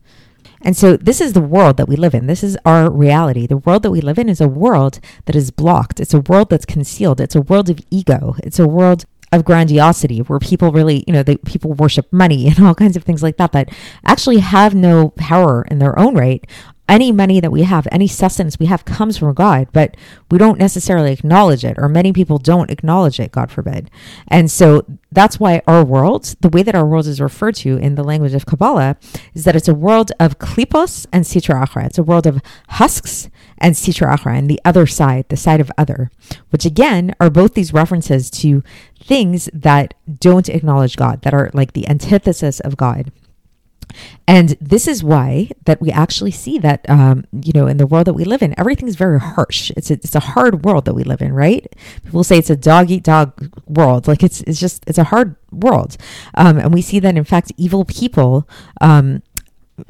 and 0.61 0.75
so 0.75 0.97
this 0.97 1.21
is 1.21 1.33
the 1.33 1.41
world 1.41 1.77
that 1.77 1.87
we 1.87 1.95
live 1.95 2.13
in. 2.13 2.27
This 2.27 2.43
is 2.43 2.57
our 2.65 2.91
reality. 2.91 3.47
The 3.47 3.57
world 3.57 3.83
that 3.83 3.91
we 3.91 4.01
live 4.01 4.19
in 4.19 4.29
is 4.29 4.41
a 4.41 4.47
world 4.47 4.99
that 5.25 5.35
is 5.35 5.51
blocked. 5.51 5.99
It's 5.99 6.13
a 6.13 6.21
world 6.21 6.49
that's 6.49 6.65
concealed. 6.65 7.21
It's 7.21 7.35
a 7.35 7.41
world 7.41 7.69
of 7.69 7.79
ego. 7.89 8.35
It's 8.43 8.59
a 8.59 8.67
world 8.67 9.05
of 9.31 9.45
grandiosity 9.45 10.19
where 10.19 10.39
people 10.39 10.71
really, 10.71 11.03
you 11.07 11.13
know, 11.13 11.23
they, 11.23 11.37
people 11.37 11.73
worship 11.73 12.11
money 12.11 12.47
and 12.49 12.59
all 12.65 12.75
kinds 12.75 12.97
of 12.97 13.03
things 13.03 13.23
like 13.23 13.37
that 13.37 13.51
that 13.53 13.69
actually 14.05 14.39
have 14.39 14.75
no 14.75 15.09
power 15.09 15.65
in 15.69 15.79
their 15.79 15.97
own 15.97 16.15
right 16.15 16.45
any 16.89 17.11
money 17.11 17.39
that 17.39 17.51
we 17.51 17.63
have, 17.63 17.87
any 17.91 18.07
sustenance 18.07 18.59
we 18.59 18.65
have 18.65 18.83
comes 18.83 19.17
from 19.17 19.33
God, 19.33 19.67
but 19.71 19.95
we 20.31 20.37
don't 20.37 20.57
necessarily 20.57 21.13
acknowledge 21.13 21.63
it, 21.63 21.77
or 21.77 21.87
many 21.87 22.11
people 22.11 22.39
don't 22.39 22.71
acknowledge 22.71 23.19
it, 23.19 23.31
God 23.31 23.51
forbid. 23.51 23.89
And 24.27 24.49
so 24.49 24.85
that's 25.11 25.39
why 25.39 25.61
our 25.67 25.85
world, 25.85 26.35
the 26.41 26.49
way 26.49 26.63
that 26.63 26.75
our 26.75 26.85
world 26.85 27.07
is 27.07 27.21
referred 27.21 27.55
to 27.55 27.77
in 27.77 27.95
the 27.95 28.03
language 28.03 28.33
of 28.33 28.45
Kabbalah, 28.45 28.97
is 29.33 29.43
that 29.45 29.55
it's 29.55 29.67
a 29.67 29.73
world 29.73 30.11
of 30.19 30.39
klipos 30.39 31.05
and 31.13 31.23
sitra 31.23 31.63
achra. 31.63 31.85
It's 31.85 31.97
a 31.99 32.03
world 32.03 32.25
of 32.25 32.41
husks 32.69 33.29
and 33.59 33.75
sitra 33.75 34.15
achra, 34.15 34.37
and 34.37 34.49
the 34.49 34.61
other 34.65 34.87
side, 34.87 35.29
the 35.29 35.37
side 35.37 35.61
of 35.61 35.71
other, 35.77 36.09
which 36.49 36.65
again 36.65 37.13
are 37.19 37.29
both 37.29 37.53
these 37.53 37.73
references 37.73 38.31
to 38.31 38.63
things 38.99 39.49
that 39.53 39.93
don't 40.19 40.49
acknowledge 40.49 40.97
God, 40.97 41.21
that 41.21 41.33
are 41.33 41.51
like 41.53 41.73
the 41.73 41.87
antithesis 41.87 42.59
of 42.59 42.75
God. 42.75 43.11
And 44.27 44.49
this 44.61 44.87
is 44.87 45.03
why 45.03 45.49
that 45.65 45.81
we 45.81 45.91
actually 45.91 46.31
see 46.31 46.59
that, 46.59 46.87
um, 46.89 47.25
you 47.31 47.51
know, 47.53 47.67
in 47.67 47.77
the 47.77 47.87
world 47.87 48.07
that 48.07 48.13
we 48.13 48.23
live 48.23 48.41
in, 48.41 48.57
everything's 48.59 48.95
very 48.95 49.19
harsh. 49.19 49.71
It's 49.75 49.89
a, 49.89 49.95
it's 49.95 50.15
a 50.15 50.19
hard 50.19 50.63
world 50.63 50.85
that 50.85 50.93
we 50.93 51.03
live 51.03 51.21
in, 51.21 51.33
right? 51.33 51.65
People 52.03 52.23
say 52.23 52.37
it's 52.37 52.49
a 52.49 52.55
dog 52.55 52.91
eat 52.91 53.03
dog 53.03 53.33
world. 53.67 54.07
Like 54.07 54.23
it's, 54.23 54.41
it's 54.41 54.59
just, 54.59 54.83
it's 54.87 54.97
a 54.97 55.05
hard 55.05 55.35
world. 55.51 55.97
Um, 56.35 56.57
and 56.57 56.73
we 56.73 56.81
see 56.81 56.99
that, 56.99 57.17
in 57.17 57.23
fact, 57.23 57.51
evil 57.57 57.85
people 57.85 58.47
um, 58.81 59.23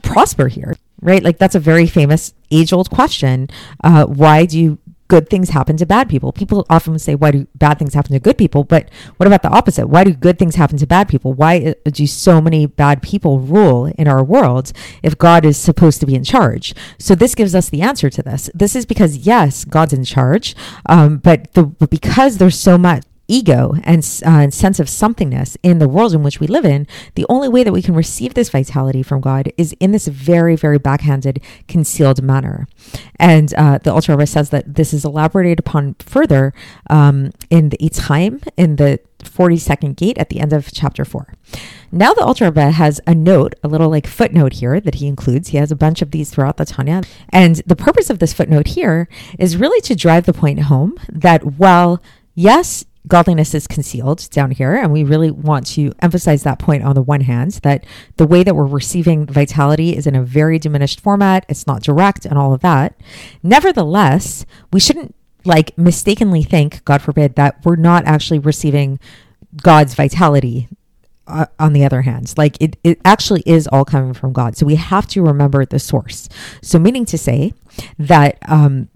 prosper 0.04 0.48
here, 0.48 0.76
right? 1.02 1.24
Like 1.24 1.38
that's 1.38 1.56
a 1.56 1.60
very 1.60 1.88
famous 1.88 2.34
age 2.52 2.74
old 2.74 2.90
question. 2.90 3.50
Uh, 3.84 4.06
why 4.06 4.46
do 4.46 4.60
you 4.60 4.80
good 5.10 5.30
things 5.30 5.50
happen 5.50 5.76
to 5.76 5.86
bad 5.86 6.08
people. 6.08 6.32
People 6.32 6.66
often 6.70 6.98
say, 6.98 7.16
why 7.16 7.32
do 7.32 7.48
bad 7.56 7.78
things 7.78 7.94
happen 7.94 8.14
to 8.14 8.20
good 8.20 8.38
people? 8.38 8.64
But 8.64 8.90
what 9.18 9.28
about 9.28 9.42
the 9.42 9.50
opposite? 9.50 9.88
Why 9.88 10.06
do 10.06 10.14
good 10.14 10.40
things 10.40 10.56
happen 10.56 10.78
to 10.78 10.88
bad 10.88 11.10
people? 11.10 11.34
Why 11.34 11.76
uh, 11.86 11.90
do 11.90 12.08
so 12.08 12.40
many 12.40 12.68
bad 12.68 13.02
people 13.02 13.40
rule 13.40 13.88
in 13.98 14.08
our 14.08 14.24
world 14.24 14.72
if 15.04 15.18
God 15.18 15.44
is 15.46 15.58
supposed 15.58 16.00
to 16.00 16.06
be 16.06 16.16
in 16.16 16.24
charge? 16.24 16.74
So 16.98 17.16
this 17.16 17.36
gives 17.36 17.54
us 17.54 17.70
the 17.70 17.82
answer 17.82 18.10
to 18.10 18.24
this. 18.24 18.50
This 18.54 18.76
is 18.76 18.86
because, 18.86 19.18
yes, 19.18 19.66
God's 19.66 19.94
in 19.94 20.06
charge, 20.06 20.56
um, 20.86 21.18
but, 21.18 21.54
the, 21.54 21.64
but 21.64 21.90
because 21.90 22.38
there's 22.38 22.58
so 22.58 22.78
much 22.78 23.04
ego 23.30 23.76
and, 23.84 24.00
uh, 24.26 24.30
and 24.30 24.54
sense 24.54 24.80
of 24.80 24.88
somethingness 24.88 25.56
in 25.64 25.80
the 25.80 25.88
world 25.88 26.14
in 26.14 26.24
which 26.24 26.40
we 26.40 26.48
live 26.48 26.66
in, 26.66 26.88
the 27.16 27.26
only 27.30 27.48
way 27.48 27.64
that 27.64 27.72
we 27.72 27.82
can 27.82 27.96
receive 27.96 28.34
this 28.34 28.50
vitality 28.50 29.04
from 29.04 29.22
God 29.22 29.52
is 29.58 29.74
in 29.80 29.92
this 29.92 30.08
very, 30.08 30.56
very 30.56 30.78
backhanded, 30.78 31.42
concealed 31.68 32.22
manner. 32.22 32.68
And 33.18 33.54
uh, 33.54 33.78
the 33.78 33.94
Alter 33.94 34.14
Rebbe 34.14 34.28
says 34.28 34.50
that 34.50 34.76
this 34.76 34.94
is 34.94 35.06
elaborated 35.06 35.60
upon 35.60 35.96
further 36.00 36.54
um, 36.90 37.32
in 37.50 37.70
the 37.70 37.78
Eitz 37.78 38.00
Chaim, 38.00 38.42
in 38.58 38.76
the 38.76 39.00
42nd 39.24 39.96
gate 39.96 40.18
at 40.18 40.30
the 40.30 40.40
end 40.40 40.54
of 40.54 40.72
chapter 40.72 41.06
4. 41.06 41.34
Now 41.92 42.14
the 42.14 42.24
Alter 42.24 42.46
Rebbe 42.46 42.72
has 42.72 43.02
a 43.06 43.14
note, 43.14 43.56
a 43.64 43.68
little 43.68 43.90
like 43.90 44.08
footnote 44.08 44.54
here 44.54 44.80
that 44.80 44.96
he 44.96 45.08
includes. 45.08 45.50
He 45.50 45.58
has 45.58 45.72
a 45.72 45.76
bunch 45.76 46.02
of 46.02 46.12
these 46.12 46.30
throughout 46.30 46.58
the 46.58 46.66
Tanya. 46.66 47.04
And 47.30 47.58
the 47.66 47.76
purpose 47.76 48.10
of 48.10 48.20
this 48.20 48.34
footnote 48.34 48.68
here 48.68 49.08
is 49.38 49.58
really 49.58 49.82
to 49.82 49.96
drive 49.96 50.26
the 50.26 50.34
point 50.34 50.62
home 50.64 50.96
that 51.10 51.44
while 51.58 52.02
yes, 52.36 52.86
godliness 53.08 53.54
is 53.54 53.68
concealed 53.68 54.30
down 54.32 54.52
here. 54.52 54.76
And 54.76 54.92
we 54.92 55.04
really 55.04 55.32
want 55.32 55.66
to 55.68 55.94
emphasize 56.00 56.44
that 56.44 56.60
point 56.60 56.84
on 56.84 56.96
the 56.96 57.02
one 57.02 57.22
hand 57.22 57.54
that 57.64 57.86
the 58.18 58.28
way 58.28 58.44
that 58.44 58.56
we're 58.56 58.66
receiving 58.66 59.26
vitality 59.26 59.96
is 59.96 60.06
in 60.06 60.16
a 60.16 60.24
very 60.24 60.60
diminished 60.60 61.00
format, 61.00 61.46
it's 61.48 61.66
not 61.66 61.82
direct 61.82 62.26
and 62.26 62.38
all 62.38 62.54
of 62.54 62.62
that. 62.62 63.00
Nevertheless, 63.42 64.46
we 64.72 64.80
shouldn't 64.80 65.16
like 65.46 65.78
mistakenly 65.78 66.44
think, 66.44 66.84
God 66.86 67.02
forbid, 67.02 67.36
that 67.36 67.64
we're 67.66 67.78
not 67.78 68.06
actually 68.06 68.40
receiving 68.40 69.00
God's 69.56 69.96
vitality 69.96 70.68
uh, 71.30 71.46
on 71.60 71.74
the 71.74 71.86
other 71.86 72.02
hand 72.02 72.34
like 72.38 72.58
it, 72.60 72.76
it 72.84 73.00
actually 73.06 73.44
is 73.46 73.68
all 73.68 73.86
coming 73.86 74.14
from 74.14 74.34
god 74.34 74.58
so 74.58 74.66
we 74.66 74.76
have 74.76 75.06
to 75.08 75.22
remember 75.22 75.64
the 75.64 75.78
source 75.78 76.28
so 76.62 76.80
meaning 76.80 77.06
to 77.06 77.20
say 77.20 77.54
that 78.00 78.40
um, 78.48 78.90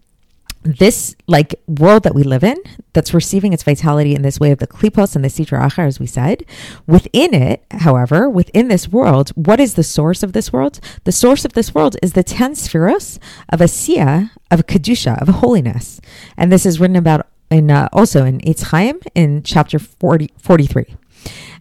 this 0.63 1.15
like 1.27 1.55
world 1.67 2.03
that 2.03 2.15
we 2.15 2.23
live 2.23 2.43
in 2.43 2.57
that's 2.93 3.13
receiving 3.13 3.53
its 3.53 3.63
vitality 3.63 4.15
in 4.15 4.21
this 4.21 4.39
way 4.39 4.51
of 4.51 4.59
the 4.59 4.67
klipos 4.67 5.15
and 5.15 5.23
the 5.23 5.29
sitra 5.29 5.61
achar 5.61 5.85
as 5.87 5.99
we 5.99 6.07
said 6.07 6.43
within 6.87 7.33
it 7.33 7.63
however 7.71 8.29
within 8.29 8.67
this 8.67 8.87
world 8.87 9.29
what 9.31 9.59
is 9.59 9.75
the 9.75 9.83
source 9.83 10.23
of 10.23 10.33
this 10.33 10.51
world? 10.51 10.79
The 11.03 11.11
source 11.11 11.45
of 11.45 11.53
this 11.53 11.73
world 11.73 11.97
is 12.01 12.13
the 12.13 12.23
10 12.23 12.53
sefiros 12.53 13.19
of 13.49 13.59
asiya 13.59 14.31
of 14.51 14.65
kedusha 14.67 15.21
of 15.21 15.27
holiness. 15.35 16.01
And 16.37 16.51
this 16.51 16.65
is 16.65 16.79
written 16.79 16.95
about 16.95 17.27
in 17.49 17.69
uh, 17.69 17.89
also 17.93 18.25
in 18.25 18.39
Eitz 18.39 18.63
Chaim 18.71 18.99
in 19.13 19.43
chapter 19.43 19.77
40, 19.79 20.31
43 20.37 20.95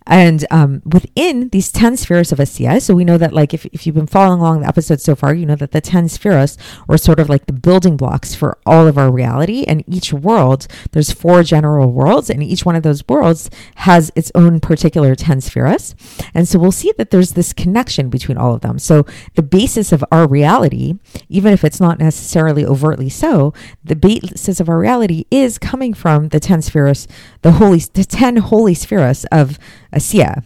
and 0.06 0.44
um, 0.50 0.82
within 0.84 1.48
these 1.50 1.70
10 1.70 1.96
spheres 1.96 2.32
of 2.32 2.38
Asiya, 2.38 2.82
so 2.82 2.94
we 2.94 3.04
know 3.04 3.18
that, 3.18 3.32
like, 3.32 3.54
if, 3.54 3.66
if 3.66 3.86
you've 3.86 3.94
been 3.94 4.06
following 4.06 4.40
along 4.40 4.60
the 4.60 4.68
episode 4.68 5.00
so 5.00 5.14
far, 5.14 5.34
you 5.34 5.46
know 5.46 5.56
that 5.56 5.72
the 5.72 5.80
10 5.80 6.08
spheres 6.08 6.58
were 6.88 6.98
sort 6.98 7.20
of 7.20 7.28
like 7.28 7.46
the 7.46 7.52
building 7.52 7.96
blocks 7.96 8.34
for 8.34 8.58
all 8.66 8.86
of 8.86 8.98
our 8.98 9.10
reality. 9.10 9.64
And 9.64 9.84
each 9.86 10.12
world, 10.12 10.66
there's 10.92 11.12
four 11.12 11.42
general 11.42 11.92
worlds, 11.92 12.30
and 12.30 12.42
each 12.42 12.64
one 12.64 12.76
of 12.76 12.82
those 12.82 13.06
worlds 13.08 13.50
has 13.76 14.10
its 14.14 14.32
own 14.34 14.60
particular 14.60 15.14
10 15.14 15.40
spheres. 15.40 15.94
And 16.34 16.48
so 16.48 16.58
we'll 16.58 16.72
see 16.72 16.92
that 16.98 17.10
there's 17.10 17.32
this 17.32 17.52
connection 17.52 18.08
between 18.08 18.38
all 18.38 18.54
of 18.54 18.60
them. 18.60 18.78
So 18.78 19.06
the 19.34 19.42
basis 19.42 19.92
of 19.92 20.04
our 20.10 20.26
reality, 20.26 20.94
even 21.28 21.52
if 21.52 21.64
it's 21.64 21.80
not 21.80 21.98
necessarily 21.98 22.64
overtly 22.64 23.08
so, 23.08 23.52
the 23.84 23.96
basis 23.96 24.60
of 24.60 24.68
our 24.68 24.78
reality 24.78 25.26
is 25.30 25.58
coming 25.58 25.94
from 25.94 26.28
the 26.28 26.40
10 26.40 26.62
spheres, 26.62 27.06
the 27.42 27.52
holy, 27.52 27.78
the 27.78 28.04
10 28.04 28.36
holy 28.38 28.74
spheres 28.74 29.24
of 29.26 29.58
Asiya. 29.92 30.44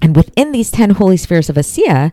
And 0.00 0.16
within 0.16 0.52
these 0.52 0.70
10 0.70 0.90
holy 0.90 1.16
spheres 1.16 1.48
of 1.48 1.56
Asiya, 1.56 2.12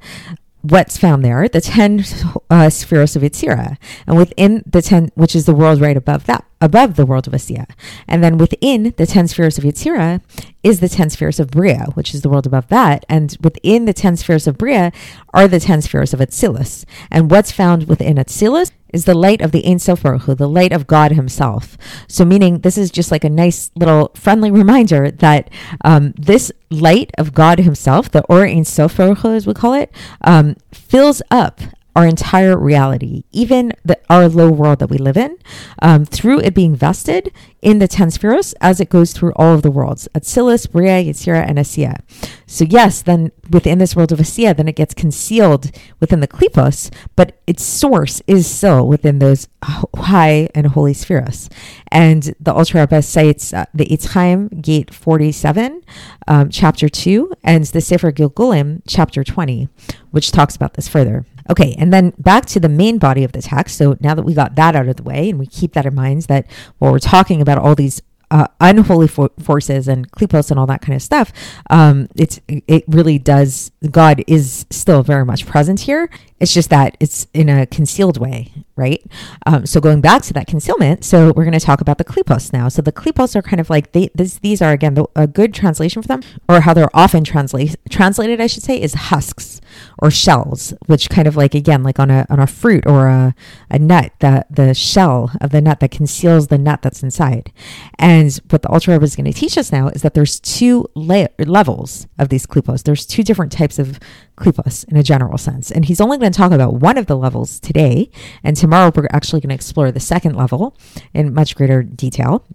what's 0.61 0.97
found 0.97 1.23
there, 1.23 1.47
the 1.47 1.61
10 1.61 2.03
uh, 2.49 2.69
spheres 2.69 3.15
of 3.15 3.21
Yetzirah, 3.21 3.77
and 4.05 4.17
within 4.17 4.63
the 4.65 4.81
10, 4.81 5.11
which 5.15 5.35
is 5.35 5.45
the 5.45 5.55
world 5.55 5.79
right 5.79 5.95
above 5.95 6.25
that, 6.25 6.45
above 6.59 6.95
the 6.95 7.05
world 7.05 7.27
of 7.27 7.33
Asiya. 7.33 7.65
And 8.07 8.23
then 8.23 8.37
within 8.37 8.93
the 8.97 9.05
10 9.05 9.29
spheres 9.29 9.57
of 9.57 9.63
Yetzirah 9.63 10.21
is 10.61 10.81
the 10.81 10.89
10 10.89 11.11
spheres 11.11 11.39
of 11.39 11.51
Bria, 11.51 11.85
which 11.93 12.13
is 12.13 12.21
the 12.21 12.29
world 12.29 12.45
above 12.45 12.67
that. 12.67 13.05
And 13.07 13.37
within 13.41 13.85
the 13.85 13.93
10 13.93 14.17
spheres 14.17 14.47
of 14.47 14.57
Bria 14.57 14.91
are 15.33 15.47
the 15.47 15.59
10 15.59 15.81
spheres 15.81 16.13
of 16.13 16.19
Atzilus. 16.19 16.85
And 17.09 17.31
what's 17.31 17.51
found 17.51 17.87
within 17.87 18.17
Atzilus 18.17 18.71
is 18.93 19.05
the 19.05 19.13
light 19.13 19.41
of 19.41 19.51
the 19.51 19.65
Ein 19.65 19.79
Sof 19.79 20.03
Baruch 20.03 20.23
Hu, 20.23 20.35
the 20.35 20.49
light 20.49 20.71
of 20.71 20.87
God 20.87 21.11
Himself. 21.11 21.77
So, 22.07 22.25
meaning 22.25 22.59
this 22.59 22.77
is 22.77 22.91
just 22.91 23.11
like 23.11 23.23
a 23.23 23.29
nice 23.29 23.71
little 23.75 24.11
friendly 24.15 24.51
reminder 24.61 25.11
that 25.11 25.49
um, 25.83 26.13
this 26.17 26.51
light 26.69 27.11
of 27.17 27.33
God 27.33 27.59
Himself, 27.59 28.11
the 28.11 28.23
Or 28.25 28.45
Ein 28.45 28.65
Sof 28.65 28.97
Baruch 28.97 29.19
Hu, 29.19 29.33
as 29.33 29.47
we 29.47 29.53
call 29.53 29.73
it, 29.73 29.91
um, 30.21 30.55
fills 30.71 31.21
up 31.31 31.61
our 31.95 32.05
entire 32.05 32.57
reality, 32.57 33.23
even 33.31 33.73
the, 33.83 33.99
our 34.09 34.27
low 34.27 34.49
world 34.49 34.79
that 34.79 34.89
we 34.89 34.97
live 34.97 35.17
in, 35.17 35.37
um, 35.81 36.05
through 36.05 36.39
it 36.39 36.53
being 36.53 36.75
vested 36.75 37.31
in 37.61 37.79
the 37.79 37.87
10 37.87 38.11
spheres 38.11 38.53
as 38.61 38.79
it 38.79 38.89
goes 38.89 39.11
through 39.11 39.33
all 39.35 39.53
of 39.53 39.63
the 39.63 39.71
worlds 39.71 40.07
Atzilus, 40.15 40.71
Bria, 40.71 41.03
Yetzirah, 41.03 41.47
and 41.47 41.57
Asiya. 41.57 41.99
So, 42.45 42.63
yes, 42.63 43.01
then 43.01 43.31
within 43.49 43.79
this 43.79 43.95
world 43.95 44.11
of 44.11 44.19
Asiya, 44.19 44.55
then 44.55 44.67
it 44.67 44.75
gets 44.75 44.93
concealed 44.93 45.71
within 45.99 46.19
the 46.19 46.27
Klipos, 46.27 46.93
but 47.15 47.39
its 47.47 47.63
source 47.63 48.21
is 48.27 48.47
still 48.47 48.87
within 48.87 49.19
those 49.19 49.47
high 49.63 50.49
and 50.55 50.67
holy 50.67 50.93
spheres. 50.93 51.49
And 51.91 52.35
the 52.39 52.53
Alter 52.53 52.79
Rebbe 52.79 53.01
cites 53.01 53.53
uh, 53.53 53.65
the 53.73 53.85
Eitz 53.87 54.13
Chaim, 54.13 54.47
Gate 54.49 54.93
47, 54.93 55.81
um, 56.27 56.49
chapter 56.49 56.87
2, 56.87 57.33
and 57.43 57.65
the 57.65 57.81
Sefer 57.81 58.11
Gilgulim, 58.11 58.81
chapter 58.87 59.23
20, 59.23 59.67
which 60.11 60.31
talks 60.31 60.55
about 60.55 60.75
this 60.75 60.87
further. 60.87 61.25
Okay, 61.49 61.75
and 61.79 61.91
then 61.91 62.13
back 62.19 62.45
to 62.47 62.59
the 62.59 62.69
main 62.69 62.99
body 62.99 63.23
of 63.23 63.31
the 63.31 63.41
text. 63.41 63.77
So 63.77 63.97
now 63.99 64.13
that 64.13 64.23
we 64.23 64.33
got 64.33 64.55
that 64.55 64.75
out 64.75 64.87
of 64.87 64.97
the 64.97 65.03
way, 65.03 65.29
and 65.31 65.39
we 65.39 65.47
keep 65.47 65.73
that 65.73 65.85
in 65.85 65.95
mind, 65.95 66.23
that 66.23 66.45
while 66.77 66.91
we're 66.91 66.99
talking 66.99 67.41
about 67.41 67.57
all 67.57 67.73
these 67.73 68.01
uh, 68.31 68.47
unholy 68.59 69.07
for- 69.07 69.31
forces 69.39 69.87
and 69.87 70.11
klipos 70.11 70.51
and 70.51 70.59
all 70.59 70.67
that 70.67 70.81
kind 70.81 70.95
of 70.95 71.01
stuff, 71.01 71.31
um, 71.69 72.07
it's 72.15 72.39
it 72.47 72.83
really 72.87 73.19
does. 73.19 73.71
God 73.89 74.23
is 74.27 74.65
still 74.69 75.03
very 75.03 75.25
much 75.25 75.45
present 75.45 75.81
here. 75.81 76.09
It's 76.39 76.53
just 76.53 76.69
that 76.69 76.95
it's 76.99 77.27
in 77.33 77.49
a 77.49 77.65
concealed 77.65 78.17
way, 78.17 78.53
right? 78.77 79.03
Um, 79.45 79.65
so 79.65 79.81
going 79.81 79.99
back 79.99 80.21
to 80.23 80.33
that 80.33 80.47
concealment, 80.47 81.03
so 81.03 81.33
we're 81.35 81.43
going 81.43 81.51
to 81.51 81.59
talk 81.59 81.81
about 81.81 81.97
the 81.97 82.05
klipos 82.05 82.53
now. 82.53 82.69
So 82.69 82.81
the 82.81 82.93
klipos 82.93 83.35
are 83.35 83.41
kind 83.41 83.59
of 83.59 83.69
like 83.69 83.91
they 83.91 84.09
this, 84.15 84.39
these 84.39 84.61
are 84.61 84.71
again 84.71 84.93
the, 84.93 85.05
a 85.15 85.27
good 85.27 85.53
translation 85.53 86.01
for 86.01 86.07
them, 86.07 86.21
or 86.47 86.61
how 86.61 86.73
they're 86.73 86.95
often 86.95 87.23
translate 87.23 87.75
translated, 87.89 88.39
I 88.39 88.47
should 88.47 88.63
say, 88.63 88.81
is 88.81 88.93
husks 88.93 89.59
or 89.97 90.09
shells, 90.09 90.73
which 90.87 91.09
kind 91.09 91.27
of 91.27 91.35
like 91.35 91.53
again 91.53 91.83
like 91.83 91.99
on 91.99 92.09
a 92.09 92.25
on 92.29 92.39
a 92.39 92.47
fruit 92.47 92.85
or 92.87 93.07
a, 93.07 93.35
a 93.69 93.77
nut, 93.77 94.13
the 94.19 94.45
the 94.49 94.73
shell 94.73 95.31
of 95.41 95.51
the 95.51 95.61
nut 95.61 95.81
that 95.81 95.91
conceals 95.91 96.47
the 96.47 96.57
nut 96.57 96.81
that's 96.81 97.03
inside. 97.03 97.51
And 97.97 98.18
what 98.49 98.61
the 98.61 98.69
alter 98.69 98.91
Rebbe 98.91 99.03
is 99.03 99.15
going 99.15 99.31
to 99.31 99.33
teach 99.33 99.57
us 99.57 99.71
now 99.71 99.87
is 99.89 100.01
that 100.01 100.13
there's 100.13 100.39
two 100.39 100.87
la- 100.95 101.27
levels 101.37 102.07
of 102.17 102.29
these 102.29 102.45
klipos. 102.45 102.83
There's 102.83 103.05
two 103.05 103.23
different 103.23 103.51
types 103.51 103.79
of 103.79 103.99
klipos 104.37 104.87
in 104.87 104.97
a 104.97 105.03
general 105.03 105.37
sense, 105.37 105.71
and 105.71 105.85
he's 105.85 106.01
only 106.01 106.17
going 106.17 106.31
to 106.31 106.37
talk 106.37 106.51
about 106.51 106.75
one 106.75 106.97
of 106.97 107.07
the 107.07 107.17
levels 107.17 107.59
today. 107.59 108.09
And 108.43 108.55
tomorrow 108.55 108.91
we're 108.95 109.07
actually 109.11 109.41
going 109.41 109.49
to 109.49 109.55
explore 109.55 109.91
the 109.91 109.99
second 109.99 110.35
level 110.35 110.77
in 111.13 111.33
much 111.33 111.55
greater 111.55 111.83
detail 111.83 112.45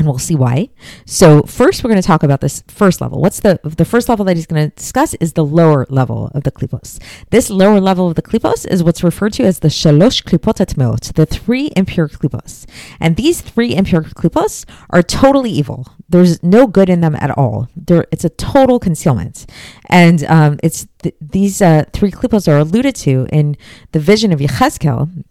and 0.00 0.08
we'll 0.08 0.18
see 0.18 0.34
why. 0.34 0.70
So 1.04 1.42
first, 1.42 1.84
we're 1.84 1.90
going 1.90 2.00
to 2.02 2.06
talk 2.06 2.22
about 2.22 2.40
this 2.40 2.64
first 2.68 3.00
level. 3.00 3.20
What's 3.20 3.40
the 3.40 3.60
the 3.62 3.84
first 3.84 4.08
level 4.08 4.24
that 4.24 4.36
he's 4.36 4.46
going 4.46 4.70
to 4.70 4.74
discuss 4.74 5.14
is 5.14 5.34
the 5.34 5.44
lower 5.44 5.86
level 5.90 6.30
of 6.34 6.42
the 6.44 6.50
klipos. 6.50 6.98
This 7.28 7.50
lower 7.50 7.80
level 7.80 8.08
of 8.08 8.14
the 8.14 8.22
klipos 8.22 8.66
is 8.66 8.82
what's 8.82 9.04
referred 9.04 9.34
to 9.34 9.44
as 9.44 9.60
the 9.60 9.68
shalosh 9.68 10.24
klipot 10.24 10.56
atmeot, 10.64 11.12
the 11.14 11.26
three 11.26 11.70
impure 11.76 12.08
klipos. 12.08 12.66
And 12.98 13.16
these 13.16 13.42
three 13.42 13.74
impure 13.76 14.02
klipos 14.02 14.64
are 14.88 15.02
totally 15.02 15.50
evil. 15.50 15.86
There's 16.08 16.42
no 16.42 16.66
good 16.66 16.88
in 16.88 17.02
them 17.02 17.14
at 17.16 17.30
all. 17.36 17.68
There, 17.76 18.06
it's 18.10 18.24
a 18.24 18.30
total 18.30 18.80
concealment, 18.80 19.46
and 19.86 20.24
um, 20.24 20.58
it's 20.62 20.86
th- 21.02 21.14
these 21.20 21.62
uh, 21.62 21.84
three 21.92 22.10
klipos 22.10 22.48
are 22.48 22.58
alluded 22.58 22.96
to 22.96 23.28
in 23.30 23.56
the 23.92 24.00
vision 24.00 24.32
of 24.32 24.40
Yechezkel 24.40 25.24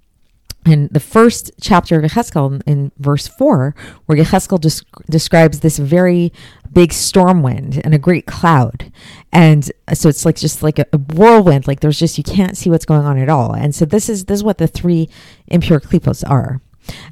in 0.65 0.89
the 0.91 0.99
first 0.99 1.51
chapter 1.61 1.97
of 1.97 2.03
Yecheskel, 2.03 2.61
in 2.65 2.91
verse 2.97 3.27
4, 3.27 3.73
where 4.05 4.17
Yecheskel 4.17 4.59
des- 4.59 4.85
describes 5.09 5.59
this 5.59 5.79
very 5.79 6.33
big 6.71 6.93
storm 6.93 7.41
wind 7.41 7.81
and 7.83 7.93
a 7.93 7.99
great 7.99 8.25
cloud. 8.25 8.91
And 9.31 9.71
uh, 9.87 9.95
so 9.95 10.09
it's 10.09 10.25
like 10.25 10.35
just 10.35 10.61
like 10.61 10.79
a, 10.79 10.85
a, 10.93 10.97
whirlwind, 10.97 11.67
like 11.67 11.79
there's 11.79 11.99
just, 11.99 12.17
you 12.17 12.23
can't 12.23 12.57
see 12.57 12.69
what's 12.69 12.85
going 12.85 13.05
on 13.05 13.17
at 13.17 13.29
all. 13.29 13.53
And 13.53 13.73
so 13.73 13.85
this 13.85 14.09
is, 14.09 14.25
this 14.25 14.39
is 14.39 14.43
what 14.43 14.57
the 14.57 14.67
three 14.67 15.09
impure 15.47 15.79
klipos 15.79 16.29
are. 16.29 16.61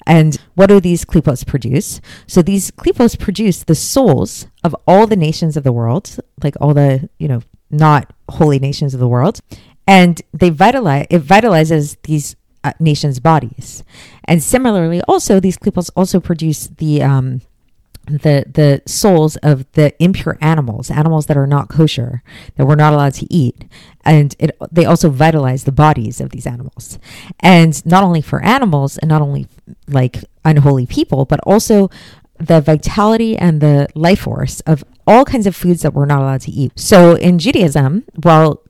And 0.05 0.37
what 0.55 0.67
do 0.67 0.79
these 0.79 1.05
klipos 1.05 1.45
produce? 1.45 2.01
So 2.27 2.41
these 2.41 2.71
klipos 2.71 3.17
produce 3.17 3.63
the 3.63 3.75
souls 3.75 4.47
of 4.63 4.75
all 4.87 5.07
the 5.07 5.15
nations 5.15 5.55
of 5.55 5.63
the 5.63 5.71
world, 5.71 6.17
like 6.43 6.55
all 6.59 6.73
the, 6.73 7.09
you 7.19 7.27
know, 7.27 7.41
not 7.69 8.13
holy 8.29 8.59
nations 8.59 8.93
of 8.93 8.99
the 8.99 9.07
world. 9.07 9.39
And 9.85 10.21
they 10.33 10.49
vitalize, 10.49 11.07
it 11.09 11.21
vitalizes 11.21 11.97
these 12.03 12.35
uh, 12.67 12.73
nations' 12.79 13.19
bodies. 13.19 13.83
And 14.25 14.43
similarly, 14.43 15.01
also 15.07 15.39
these 15.39 15.57
klipos 15.57 15.89
also 15.95 16.19
produce 16.19 16.67
the 16.67 17.01
um, 17.03 17.41
the 18.05 18.45
the 18.47 18.81
souls 18.85 19.35
of 19.37 19.69
the 19.73 19.91
impure 20.01 20.37
animals, 20.41 20.89
animals 20.89 21.25
that 21.25 21.37
are 21.37 21.47
not 21.47 21.69
kosher, 21.69 22.23
that 22.55 22.65
we're 22.65 22.75
not 22.75 22.93
allowed 22.93 23.13
to 23.15 23.27
eat, 23.33 23.65
and 24.05 24.35
it, 24.39 24.51
they 24.71 24.85
also 24.85 25.09
vitalize 25.09 25.63
the 25.63 25.71
bodies 25.71 26.21
of 26.21 26.29
these 26.29 26.47
animals, 26.47 26.99
and 27.39 27.85
not 27.85 28.03
only 28.03 28.21
for 28.21 28.41
animals 28.43 28.97
and 28.97 29.09
not 29.09 29.21
only 29.21 29.47
like 29.87 30.23
unholy 30.45 30.85
people, 30.85 31.25
but 31.25 31.39
also 31.43 31.89
the 32.39 32.61
vitality 32.61 33.35
and 33.37 33.61
the 33.61 33.87
life 33.95 34.21
force 34.21 34.59
of 34.61 34.83
all 35.05 35.25
kinds 35.25 35.47
of 35.47 35.55
foods 35.55 35.81
that 35.81 35.93
we're 35.93 36.05
not 36.05 36.21
allowed 36.21 36.41
to 36.41 36.51
eat. 36.51 36.71
So 36.75 37.15
in 37.15 37.39
Judaism, 37.39 38.03
while 38.23 38.61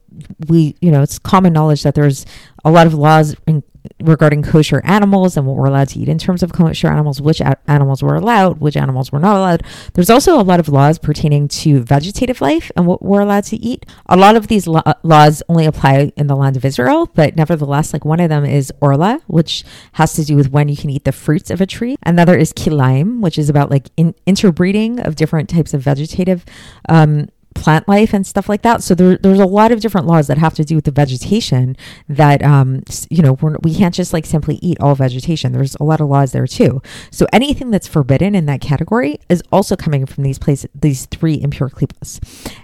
we, 0.48 0.76
you 0.82 0.92
know, 0.92 1.02
it's 1.02 1.20
common 1.20 1.54
knowledge 1.54 1.84
that 1.84 1.96
there's 1.96 2.26
a 2.66 2.72
lot 2.72 2.88
of 2.88 2.94
laws 2.94 3.36
in, 3.48 3.64
regarding 4.02 4.44
kosher 4.44 4.82
animals 4.84 5.38
and 5.38 5.46
what 5.46 5.56
we're 5.56 5.68
allowed 5.68 5.90
to 5.90 6.00
eat 6.00 6.10
in 6.10 6.18
terms 6.18 6.44
of 6.44 6.52
kosher 6.54 6.88
animals, 6.88 7.22
which 7.22 7.42
a- 7.42 7.58
animals 7.68 8.04
were 8.04 8.16
allowed, 8.16 8.60
which 8.60 8.78
animals 8.78 9.12
were 9.12 9.20
not 9.20 9.36
allowed. 9.36 9.64
There's 9.94 10.10
also 10.10 10.40
a 10.40 10.44
lot 10.44 10.60
of 10.60 10.70
laws 10.70 11.00
pertaining 11.00 11.48
to 11.50 11.82
vegetative 11.82 12.42
life 12.42 12.72
and 12.76 12.86
what 12.86 13.02
we're 13.02 13.22
allowed 13.22 13.46
to 13.46 13.58
eat. 13.58 13.86
A 14.08 14.18
lot 14.18 14.36
of 14.36 14.48
these 14.48 14.68
lo- 14.68 14.84
laws 15.04 15.42
only 15.50 15.66
apply 15.66 16.12
in 16.16 16.28
the 16.28 16.36
land 16.36 16.58
of 16.58 16.66
Israel, 16.66 17.10
but 17.14 17.36
nevertheless, 17.36 17.94
like 17.94 18.06
one 18.06 18.20
of 18.20 18.30
them 18.30 18.46
is 18.46 18.72
orla, 18.82 19.22
which 19.28 19.64
has 19.94 20.14
to 20.14 20.24
do 20.24 20.36
with 20.36 20.52
when 20.52 20.70
you 20.70 20.78
can 20.78 20.90
eat 20.90 21.06
the 21.06 21.12
fruits 21.12 21.50
of 21.50 21.62
a 21.62 21.66
tree. 21.66 21.96
Another 22.04 22.38
is 22.38 22.54
kilaim, 22.54 23.22
which 23.22 23.38
is 23.38 23.50
about 23.50 23.72
like 23.72 23.90
in- 23.98 24.16
interbreeding 24.26 25.00
of 25.00 25.16
different 25.16 25.50
types 25.50 25.74
of 25.74 25.82
vegetative 25.82 26.46
um, 26.90 27.28
plant 27.58 27.88
life 27.88 28.14
and 28.14 28.26
stuff 28.26 28.48
like 28.48 28.62
that. 28.62 28.84
So 28.84 28.96
there, 28.96 29.18
there's 29.18 29.40
a 29.40 29.46
lot 29.46 29.72
of 29.72 29.80
different 29.80 30.08
laws 30.08 30.28
that 30.28 30.38
have 30.38 30.54
to 30.56 30.64
do 30.64 30.76
with 30.76 30.86
the 30.86 30.92
vegetation 30.92 31.76
that, 32.08 32.44
um, 32.44 32.84
you 33.10 33.22
know, 33.22 33.34
we're, 33.34 33.58
we 33.64 33.74
can't 33.74 33.94
just 33.94 34.14
like 34.14 34.26
simply 34.26 34.56
eat 34.62 34.80
all 34.80 34.96
vegetation. 34.96 35.52
There's 35.52 35.76
a 35.76 35.84
lot 35.84 36.02
of 36.02 36.08
laws 36.08 36.32
there 36.32 36.48
too. 36.48 36.82
So 37.12 37.26
anything 37.34 37.72
that's 37.72 37.88
forbidden 37.88 38.36
in 38.36 38.46
that 38.46 38.62
category 38.62 39.20
is 39.30 39.44
also 39.52 39.76
coming 39.76 40.06
from 40.06 40.24
these 40.24 40.40
places, 40.40 40.70
these 40.74 41.06
three 41.08 41.42
impure 41.42 41.70
klipos. 41.70 42.20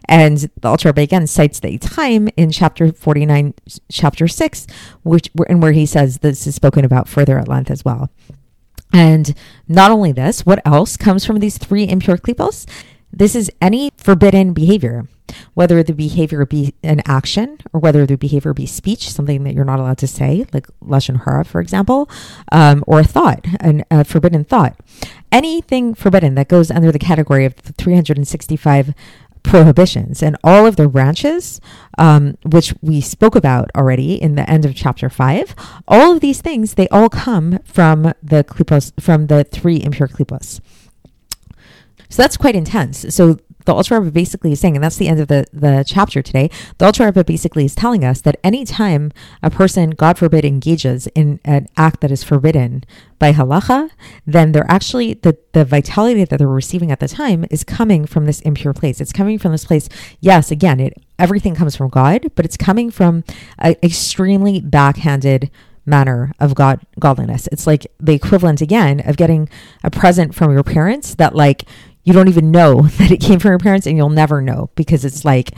And 0.07 0.49
the 0.61 0.83
Rebbe 0.85 1.01
again 1.01 1.27
cites 1.27 1.59
the 1.59 1.69
Eitz 1.69 1.95
Chaim 1.95 2.29
in 2.37 2.51
chapter 2.51 2.91
49, 2.91 3.53
chapter 3.91 4.27
6, 4.27 4.67
which 5.03 5.29
and 5.47 5.61
where 5.61 5.71
he 5.71 5.85
says 5.85 6.19
this 6.19 6.45
is 6.45 6.55
spoken 6.55 6.85
about 6.85 7.07
further 7.07 7.39
at 7.39 7.47
length 7.47 7.71
as 7.71 7.83
well. 7.85 8.09
And 8.93 9.33
not 9.67 9.91
only 9.91 10.11
this, 10.11 10.45
what 10.45 10.61
else 10.65 10.97
comes 10.97 11.25
from 11.25 11.39
these 11.39 11.57
three 11.57 11.87
impure 11.87 12.17
klipos? 12.17 12.67
This 13.15 13.35
is 13.35 13.51
any 13.61 13.91
forbidden 13.95 14.53
behavior, 14.53 15.07
whether 15.53 15.83
the 15.83 15.93
behavior 15.93 16.45
be 16.47 16.73
an 16.81 17.01
action 17.05 17.59
or 17.71 17.79
whether 17.79 18.07
the 18.07 18.17
behavior 18.17 18.55
be 18.55 18.65
speech, 18.65 19.11
something 19.11 19.43
that 19.43 19.53
you're 19.53 19.63
not 19.63 19.79
allowed 19.79 19.99
to 19.99 20.07
say, 20.07 20.47
like 20.51 20.65
lashon 20.81 21.23
hara, 21.23 21.45
for 21.45 21.61
example, 21.61 22.09
um, 22.51 22.83
or 22.87 23.01
a 23.01 23.03
thought, 23.03 23.45
an, 23.59 23.85
a 23.91 24.03
forbidden 24.03 24.43
thought. 24.43 24.79
Anything 25.31 25.93
forbidden 25.93 26.33
that 26.35 26.47
goes 26.47 26.71
under 26.71 26.91
the 26.91 26.97
category 26.97 27.45
of 27.45 27.55
the 27.61 27.73
365 27.73 28.95
prohibitions 29.43 30.23
and 30.23 30.35
all 30.43 30.65
of 30.65 30.77
the 30.77 30.87
branches, 30.87 31.61
um, 31.99 32.35
which 32.45 32.73
we 32.81 32.99
spoke 32.99 33.35
about 33.35 33.69
already 33.75 34.19
in 34.19 34.35
the 34.35 34.49
end 34.49 34.65
of 34.65 34.73
chapter 34.73 35.09
five. 35.09 35.53
All 35.87 36.13
of 36.13 36.21
these 36.21 36.41
things, 36.41 36.73
they 36.73 36.87
all 36.87 37.09
come 37.09 37.59
from 37.63 38.13
the 38.23 38.43
klipos, 38.43 38.91
from 38.99 39.27
the 39.27 39.43
three 39.43 39.83
impure 39.83 40.07
klipos. 40.07 40.61
So 42.13 42.21
that's 42.21 42.37
quite 42.37 42.55
intense. 42.55 43.07
So 43.09 43.39
the 43.65 43.73
Alter 43.73 43.99
Rebbe 43.99 44.11
basically 44.11 44.51
is 44.51 44.59
saying, 44.59 44.75
and 44.75 44.83
that's 44.83 44.97
the 44.97 45.07
end 45.07 45.19
of 45.19 45.29
the, 45.29 45.47
the 45.51 45.83
chapter 45.87 46.21
today, 46.21 46.51
the 46.77 46.85
Alter 46.85 47.05
Rebbe 47.05 47.23
basically 47.23 47.65
is 47.65 47.73
telling 47.73 48.05
us 48.05 48.21
that 48.21 48.39
anytime 48.43 49.11
a 49.41 49.49
person, 49.49 49.89
God 49.89 50.19
forbid, 50.19 50.45
engages 50.45 51.07
in 51.15 51.39
an 51.43 51.67
act 51.75 52.01
that 52.01 52.11
is 52.11 52.23
forbidden 52.23 52.83
by 53.17 53.33
halacha, 53.33 53.89
then 54.27 54.51
they're 54.51 54.69
actually, 54.69 55.15
the, 55.15 55.39
the 55.53 55.65
vitality 55.65 56.23
that 56.23 56.37
they're 56.37 56.47
receiving 56.47 56.91
at 56.91 56.99
the 56.99 57.07
time 57.07 57.47
is 57.49 57.63
coming 57.63 58.05
from 58.05 58.27
this 58.27 58.41
impure 58.41 58.73
place. 58.73 59.01
It's 59.01 59.11
coming 59.11 59.39
from 59.39 59.51
this 59.51 59.65
place, 59.65 59.89
yes, 60.19 60.51
again, 60.51 60.79
it 60.79 60.93
everything 61.17 61.55
comes 61.55 61.75
from 61.75 61.89
God, 61.89 62.31
but 62.35 62.45
it's 62.45 62.57
coming 62.57 62.91
from 62.91 63.23
an 63.57 63.75
extremely 63.81 64.61
backhanded 64.61 65.49
manner 65.85 66.31
of 66.39 66.55
god 66.55 66.79
godliness 66.97 67.45
it's 67.51 67.67
like 67.67 67.85
the 67.99 68.13
equivalent 68.13 68.61
again 68.61 69.01
of 69.01 69.17
getting 69.17 69.49
a 69.83 69.91
present 69.91 70.33
from 70.33 70.49
your 70.49 70.63
parents 70.63 71.15
that 71.15 71.35
like 71.35 71.65
you 72.03 72.13
don't 72.13 72.27
even 72.27 72.51
know 72.51 72.81
that 72.97 73.11
it 73.11 73.19
came 73.19 73.39
from 73.39 73.51
your 73.51 73.59
parents 73.59 73.87
and 73.87 73.97
you'll 73.97 74.09
never 74.09 74.41
know 74.41 74.69
because 74.75 75.05
it's 75.05 75.25
like 75.25 75.51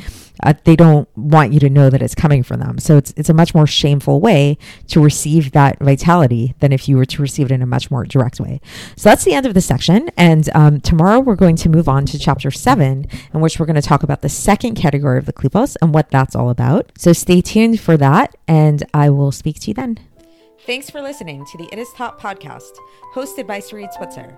uh, 0.43 0.53
they 0.65 0.75
don't 0.75 1.07
want 1.17 1.53
you 1.53 1.59
to 1.59 1.69
know 1.69 1.89
that 1.89 2.01
it's 2.01 2.15
coming 2.15 2.43
from 2.43 2.59
them. 2.59 2.77
So 2.77 2.97
it's 2.97 3.13
it's 3.15 3.29
a 3.29 3.33
much 3.33 3.53
more 3.55 3.67
shameful 3.67 4.19
way 4.19 4.57
to 4.87 5.01
receive 5.01 5.51
that 5.51 5.79
vitality 5.79 6.55
than 6.59 6.71
if 6.71 6.89
you 6.89 6.97
were 6.97 7.05
to 7.05 7.21
receive 7.21 7.47
it 7.47 7.53
in 7.53 7.61
a 7.61 7.65
much 7.65 7.89
more 7.89 8.03
direct 8.03 8.39
way. 8.39 8.59
So 8.95 9.09
that's 9.09 9.23
the 9.23 9.33
end 9.33 9.45
of 9.45 9.53
the 9.53 9.61
section. 9.61 10.09
And 10.17 10.49
um, 10.53 10.81
tomorrow 10.81 11.19
we're 11.19 11.35
going 11.35 11.55
to 11.57 11.69
move 11.69 11.87
on 11.87 12.05
to 12.07 12.19
chapter 12.19 12.51
7 12.51 13.07
in 13.33 13.41
which 13.41 13.59
we're 13.59 13.65
going 13.65 13.75
to 13.75 13.81
talk 13.81 14.03
about 14.03 14.21
the 14.21 14.29
second 14.29 14.75
category 14.75 15.17
of 15.17 15.25
the 15.25 15.33
klipos 15.33 15.77
and 15.81 15.93
what 15.93 16.09
that's 16.09 16.35
all 16.35 16.49
about. 16.49 16.91
So 16.97 17.13
stay 17.13 17.41
tuned 17.41 17.79
for 17.79 17.97
that 17.97 18.35
and 18.47 18.83
i 18.93 19.09
will 19.09 19.31
speak 19.31 19.59
to 19.61 19.67
you 19.69 19.73
then. 19.73 19.99
Thanks 20.65 20.89
for 20.89 21.01
listening 21.01 21.45
to 21.45 21.57
the 21.57 21.69
it 21.71 21.79
is 21.79 21.91
taught 21.93 22.19
podcast 22.19 22.71
hosted 23.13 23.47
by 23.47 23.59
sarit 23.59 23.93
switzer 23.93 24.37